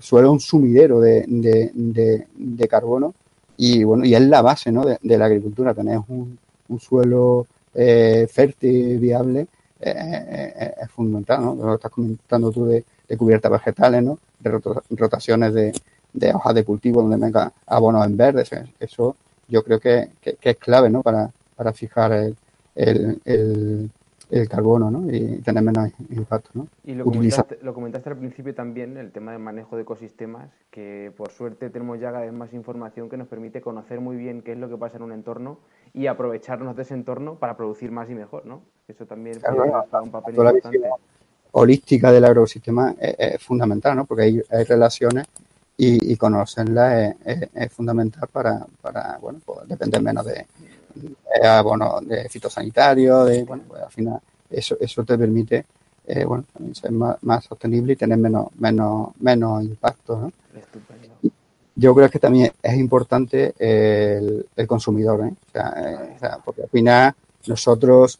[0.00, 3.14] suelo un sumidero de, de, carbono
[3.56, 4.84] y bueno y es la base ¿no?
[4.84, 6.38] de, la agricultura tener un,
[6.78, 9.46] suelo eh, fértil viable
[9.78, 11.54] eh, es fundamental ¿no?
[11.54, 12.84] lo estás comentando tú de,
[13.16, 14.18] cubiertas vegetales ¿no?
[14.40, 14.60] de
[14.90, 15.72] rotaciones de,
[16.34, 18.44] hojas de cultivo donde venga abonos en verde
[18.78, 19.16] eso
[19.48, 21.02] yo creo que, es clave ¿no?
[21.02, 22.12] para, para fijar
[22.74, 23.90] el
[24.32, 25.12] el carbono ¿no?
[25.12, 26.50] y tener menos impacto.
[26.54, 26.66] ¿no?
[26.84, 31.12] Y lo comentaste, lo comentaste, al principio también, el tema del manejo de ecosistemas, que
[31.18, 34.52] por suerte tenemos ya cada vez más información que nos permite conocer muy bien qué
[34.52, 35.58] es lo que pasa en un entorno
[35.92, 38.46] y aprovecharnos de ese entorno para producir más y mejor.
[38.46, 38.62] ¿no?
[38.88, 39.70] Eso también puede
[40.02, 40.80] un papel importante.
[41.52, 44.04] Holística del agroecosistema es, fundamental, ¿no?
[44.04, 45.26] porque hay, relaciones
[45.76, 50.46] y, conocerlas es, fundamental para, para bueno, pues depender menos de,
[51.00, 55.64] eh, bueno, de fitosanitario, de, bueno, pues al final eso, eso te permite
[56.06, 60.32] eh, bueno, ser más, sostenible y tener menos, menos, menos impacto.
[61.74, 65.32] Yo creo que también es importante el, consumidor, ¿eh?
[66.16, 67.14] o sea, porque al final
[67.46, 68.18] nosotros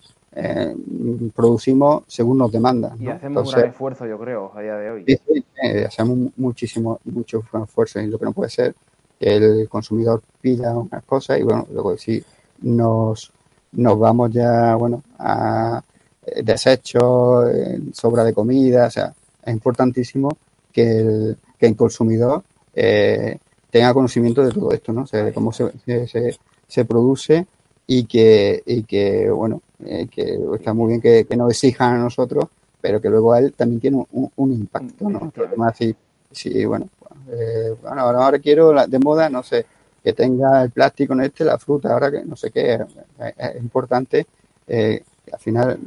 [1.35, 3.01] producimos según nos demandan.
[3.01, 5.05] Y hacemos un gran esfuerzo, yo creo, a día de hoy.
[5.07, 5.45] Sí,
[5.87, 8.75] hacemos muchísimo, mucho esfuerzo y lo que no puede ser
[9.23, 12.23] que el consumidor pida unas cosas y bueno, luego si
[12.63, 13.33] nos,
[13.73, 15.81] nos vamos ya, bueno, a
[16.27, 17.47] eh, desechos,
[17.93, 19.15] sobra de comida, o sea,
[19.45, 20.37] es importantísimo
[20.73, 22.43] que el, que el consumidor
[22.75, 23.39] eh,
[23.71, 25.03] tenga conocimiento de todo esto, ¿no?
[25.03, 25.71] O sea, de cómo se,
[26.09, 27.47] se, se produce
[27.87, 31.99] y que, y que bueno, eh, que está muy bien que, que, nos exijan a
[31.99, 32.47] nosotros,
[32.81, 35.33] pero que luego a él también tiene un, un impacto, ¿no?
[35.37, 35.95] Además, si,
[36.31, 36.89] si bueno,
[37.31, 39.67] eh, bueno, ahora, ahora quiero la, de moda, no sé,
[40.03, 44.27] que tenga el plástico en este, la fruta, ahora que no sé qué, es, importante,
[44.67, 45.03] eh,
[45.33, 45.79] al final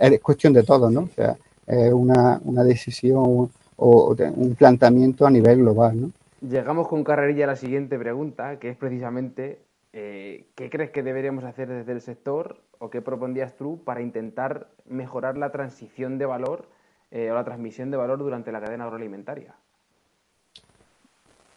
[0.00, 1.00] es, cuestión de todo, ¿no?
[1.00, 1.36] O sea,
[1.66, 6.10] es una, una decisión o, un planteamiento a nivel global, ¿no?
[6.48, 9.60] Llegamos con carrerilla a la siguiente pregunta, que es precisamente
[9.96, 14.66] eh, ¿qué crees que deberíamos hacer desde el sector o qué propondrías tú para intentar
[14.86, 16.68] mejorar la transición de valor
[17.12, 19.54] eh, o la transmisión de valor durante la cadena agroalimentaria?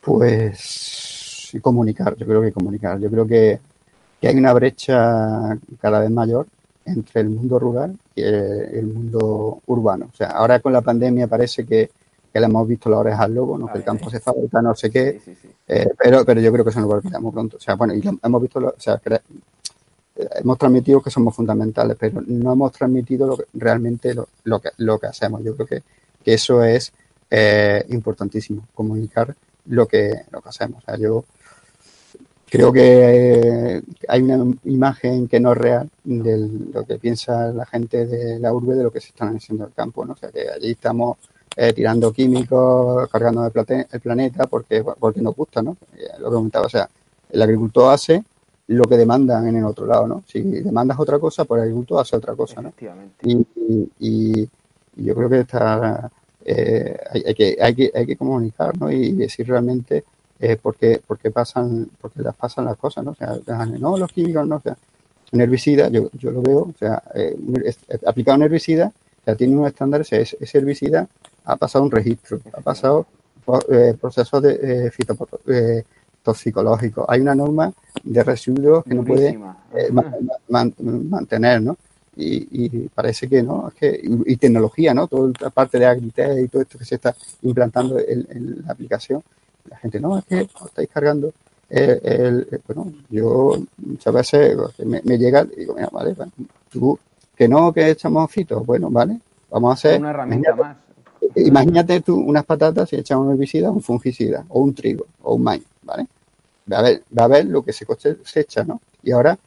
[0.01, 2.99] Pues comunicar, yo creo que comunicar.
[2.99, 3.59] Yo creo que,
[4.21, 6.45] hay una brecha cada vez mayor
[6.85, 10.09] entre el mundo rural y el, mundo urbano.
[10.13, 11.89] O sea, ahora con la pandemia parece que,
[12.37, 13.65] que le hemos visto las orejas al lobo, ¿no?
[13.65, 15.19] que el campo se fabrica, no sé qué,
[15.67, 17.57] eh, pero, pero yo creo que eso no lo olvidamos pronto.
[17.57, 19.01] O sea, bueno, y hemos visto, o sea,
[20.35, 25.07] hemos transmitido que somos fundamentales, pero no hemos transmitido lo realmente lo, que, lo que
[25.07, 25.43] hacemos.
[25.43, 25.83] Yo creo que,
[26.23, 26.93] que eso es
[27.31, 29.35] eh, importantísimo, comunicar
[29.65, 30.83] lo que, lo que hacemos.
[30.83, 31.25] O sea, yo
[32.51, 36.37] creo que hay una imagen que no es real de
[36.71, 39.69] lo que piensa la gente de la urbe de lo que se están haciendo en
[39.69, 40.05] el campo.
[40.05, 40.13] ¿no?
[40.13, 41.17] O sea, que allí estamos
[41.55, 45.77] eh, tirando químicos, cargando el, planeta porque, porque nos gusta, ¿no?
[45.97, 46.89] Eh, lo que comentaba, o sea,
[47.29, 48.23] el agricultor hace
[48.67, 50.23] lo que demandan en el otro lado, ¿no?
[50.27, 52.73] Si demandas otra cosa, pues el agricultor hace otra cosa, ¿no?
[53.23, 53.47] Y,
[53.99, 54.49] y,
[54.97, 56.09] yo creo que está,
[56.43, 58.91] eh, hay, que, hay, que, hay que comunicar, ¿no?
[58.91, 60.03] Y decir realmente
[60.39, 61.01] eh, por, qué,
[61.33, 63.11] pasan, porque las pasan las cosas, ¿no?
[63.11, 63.37] O sea,
[63.79, 64.77] no, los químicos, no, o sea,
[65.31, 67.35] un herbicida, yo, yo lo veo, o sea, eh,
[68.05, 68.91] aplicado un herbicida,
[69.25, 71.07] ya tiene unos estándares, ese, ese herbicida
[71.47, 73.07] ha pasado un registro, ha pasado
[73.69, 74.91] eh, procesos de
[75.47, 75.83] eh,
[76.21, 77.05] toxicológicos.
[77.07, 77.71] Hay una norma
[78.03, 79.39] de residuos que no puede
[79.73, 79.89] eh,
[80.49, 81.77] mantener, ¿no?
[82.19, 85.07] Y, parece que no, es que, y, tecnología, ¿no?
[85.07, 89.23] Toda la parte de Agritech y todo esto que se está implantando en, la aplicación.
[89.69, 91.31] La gente, no, es que estáis cargando
[91.69, 96.15] el, bueno, yo muchas veces me, llega y digo, mira, vale,
[96.69, 96.97] tú,
[97.35, 99.19] que no, que echamos fitos, bueno, vale,
[99.51, 99.99] vamos a hacer...
[99.99, 100.86] Una herramienta más.
[101.45, 105.43] Imagínate tú unas patatas y echas un herbicida, un fungicida, o un trigo, o un
[105.43, 106.07] maíz, ¿vale?
[106.71, 108.81] Va a ver, va a ver lo que se cosecha, ¿no?
[109.03, 109.37] Y ahora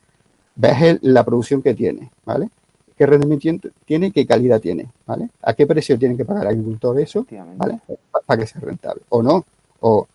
[0.54, 2.48] ves la producción que tiene, ¿vale?
[2.96, 4.12] ¿Qué rendimiento tiene?
[4.12, 4.90] ¿Qué calidad tiene?
[5.06, 5.30] ¿Vale?
[5.42, 7.26] ¿A qué precio tiene que pagar el agricultor eso?
[7.56, 7.80] ¿Vale?
[8.26, 9.00] Para que sea rentable.
[9.08, 9.42] O no.
[9.80, 10.06] O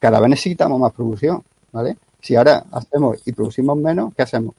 [0.00, 1.96] cada vez necesitamos más producción, ¿vale?
[2.20, 4.56] Si ahora hacemos y producimos menos, ¿qué hacemos?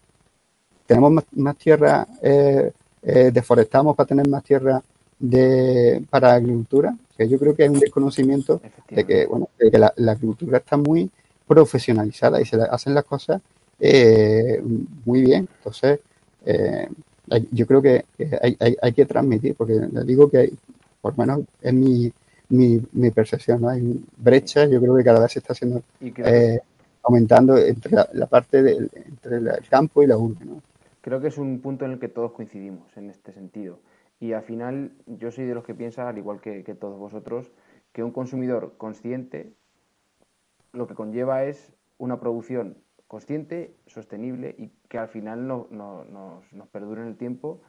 [0.85, 2.71] Tenemos más, tierra, eh,
[3.01, 4.81] eh, deforestamos para tener más tierra
[5.21, 8.59] de, para agricultura, que yo creo que hay un desconocimiento
[8.89, 11.09] de que, bueno, que la, agricultura está muy
[11.47, 13.41] profesionalizada y se hacen las cosas
[13.79, 14.61] eh,
[15.05, 15.47] muy bien.
[15.57, 15.99] Entonces,
[16.45, 16.89] eh,
[17.51, 18.03] yo creo que
[18.41, 20.53] hay, hay, hay, que transmitir, porque digo que, hay,
[20.99, 22.11] por lo menos es mi,
[22.49, 23.69] mi, mi, percepción, ¿no?
[23.69, 26.59] Hay brechas, yo creo que cada vez se está haciendo, eh,
[27.03, 30.61] aumentando entre la, parte del entre el campo y la urbe, ¿no?
[31.01, 33.79] Creo que es un punto en el que todos coincidimos en este sentido.
[34.21, 37.51] Y al final yo soy de los que piensa, al igual que, todos vosotros,
[37.91, 39.55] que un consumidor consciente
[40.73, 46.67] lo que conlleva es una producción consciente, sostenible y que al final no, nos, nos,
[46.69, 47.61] perdure en el tiempo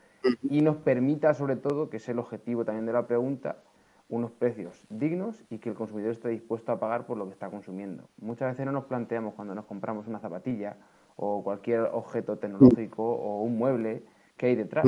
[0.43, 3.63] y nos permita, sobre todo, que es el objetivo también de la pregunta,
[4.11, 7.49] unos precios dignos y que el consumidor esté dispuesto a pagar por lo que está
[7.49, 8.11] consumiendo.
[8.19, 10.77] Muchas veces no nos planteamos cuando nos compramos una zapatilla
[11.17, 14.05] o cualquier objeto tecnológico o un mueble
[14.37, 14.85] que hay detrás.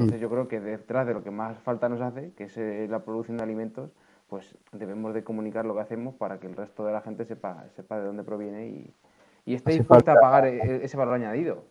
[0.00, 0.22] Entonces mm.
[0.22, 3.04] yo creo que detrás de lo que más falta nos hace, que es eh, la
[3.04, 3.90] producción de alimentos,
[4.28, 7.66] pues debemos de comunicar lo que hacemos para que el resto de la gente sepa,
[7.74, 8.94] sepa de dónde proviene y,
[9.44, 11.64] y esté dispuesta a pagar e, ese valor añadido.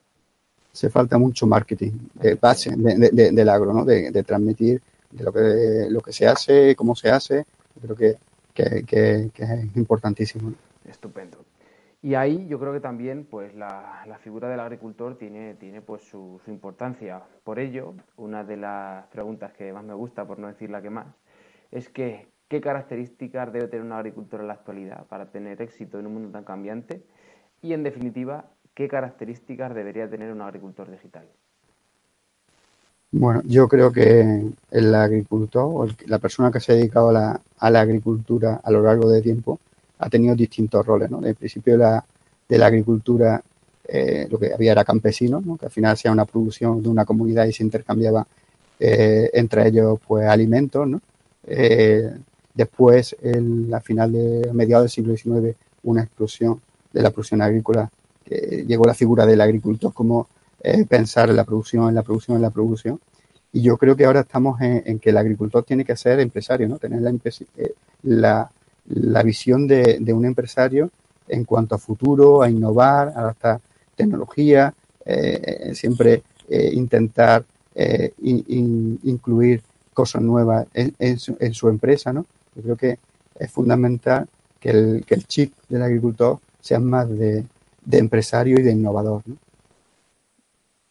[0.72, 3.86] Hace falta mucho marketing de base del agro, ¿no?
[3.86, 7.46] De, transmitir de lo que, lo que se hace, cómo se hace.
[7.82, 8.18] Creo que,
[8.54, 10.54] que es importantísimo.
[10.86, 11.49] Estupendo.
[12.02, 16.40] Y ahí yo creo que también pues la, figura del agricultor tiene, tiene pues su,
[16.48, 17.22] importancia.
[17.44, 20.90] Por ello, una de las preguntas que más me gusta, por no decir la que
[20.90, 21.08] más,
[21.72, 26.08] es que qué características debe tener un agricultor en la actualidad para tener éxito en
[26.08, 27.04] un mundo tan cambiante
[27.62, 31.28] y en definitiva, qué características debería tener un agricultor digital.
[33.12, 37.42] Bueno, yo creo que el agricultor o la persona que se ha dedicado a la,
[37.58, 39.60] a la agricultura a lo largo de tiempo
[40.00, 41.24] ha tenido distintos roles, ¿no?
[41.26, 42.06] el principio de la,
[42.48, 43.42] de la agricultura,
[43.88, 45.58] eh, lo que había era campesino, ¿no?
[45.58, 48.26] que al final hacía una producción de una comunidad y se intercambiaba
[48.80, 51.02] eh, entre ellos pues alimentos, ¿no?
[51.46, 52.10] Eh,
[52.54, 56.62] después, en la final de mediados del siglo XIX, una explosión
[56.94, 57.90] de la producción agrícola,
[58.24, 60.28] que llegó la figura del agricultor como
[60.88, 63.00] pensar en la producción, en la producción, en la producción.
[63.52, 66.78] Y yo creo que ahora estamos en, que el agricultor tiene que ser empresario, ¿no?
[66.78, 67.12] Tener la,
[68.04, 68.52] la,
[68.90, 70.92] la visión de, un empresario
[71.28, 73.62] en cuanto a futuro, a innovar, a adaptar
[73.96, 74.74] tecnología,
[75.06, 79.62] eh, siempre eh, intentar eh, incluir
[79.94, 82.26] cosas nuevas en, su, empresa, ¿no?
[82.56, 83.00] Yo creo que
[83.38, 84.28] es fundamental
[84.60, 87.46] que el, que el chip del agricultor sea más de,
[87.92, 89.24] empresario y de innovador,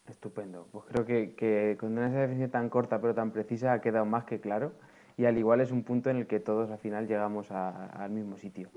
[0.07, 0.67] Estupendo.
[0.71, 4.41] Pues creo que, con una definición tan corta pero tan precisa ha quedado más que
[4.41, 4.73] claro
[5.19, 8.37] y al igual es un punto en el que todos al final llegamos al mismo
[8.37, 8.69] sitio.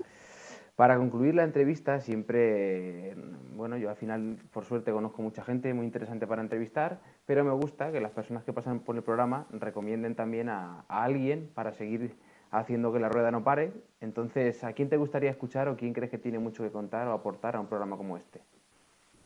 [0.75, 3.15] Para concluir la entrevista, siempre,
[3.55, 7.51] bueno, yo al final, por suerte, conozco mucha gente muy interesante para entrevistar, pero me
[7.51, 12.13] gusta que las personas que pasan por el programa recomienden también a, alguien para seguir
[12.51, 13.71] haciendo que la rueda no pare.
[14.01, 17.13] Entonces, ¿a quién te gustaría escuchar o quién crees que tiene mucho que contar o
[17.13, 18.41] aportar a un programa como este?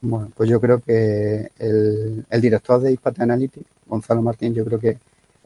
[0.02, 4.98] Bueno, pues yo creo que el, director de Ispate Analytics, Gonzalo Martín, yo creo que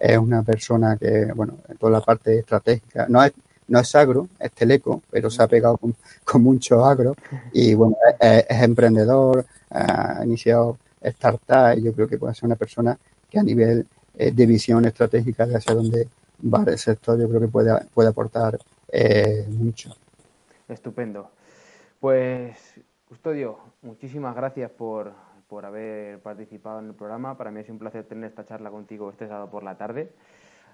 [0.02, 3.32] es una persona que, bueno, en toda la parte estratégica, no es,
[3.68, 5.94] no es agro, es teleco, pero se ha pegado con,
[6.42, 7.14] mucho agro
[7.52, 12.98] y, bueno, es, emprendedor, ha iniciado startup y yo creo que puede ser una persona
[13.30, 13.86] que a nivel
[14.18, 16.08] eh, de visión estratégica de hacia dónde
[16.52, 18.58] va el sector, yo creo que puede, puede aportar
[18.90, 19.94] eh, mucho.
[20.68, 21.30] Estupendo.
[22.00, 22.56] Pues,
[23.08, 25.12] Custodio, muchísimas gracias por,
[25.52, 27.36] por haber participado en el programa.
[27.36, 30.10] Para mí es un placer tener esta charla contigo este sábado por la tarde.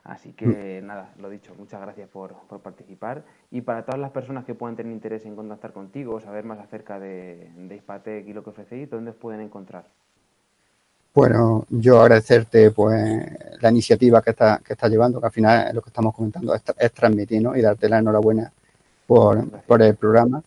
[0.04, 0.86] Así que mm.
[0.86, 3.24] nada, lo dicho, muchas gracias por, por, participar.
[3.50, 7.00] Y para todas las personas que puedan tener interés en contactar contigo, saber más acerca
[7.00, 9.86] de, de Ispatec y lo que ofrecéis, ¿dónde os pueden encontrar?
[11.12, 13.26] Bueno, yo agradecerte pues
[13.60, 16.92] la iniciativa que está que está llevando, que al final lo que estamos comentando es,
[16.92, 18.52] transmitir y darte la enhorabuena
[19.08, 20.40] por, por, el programa.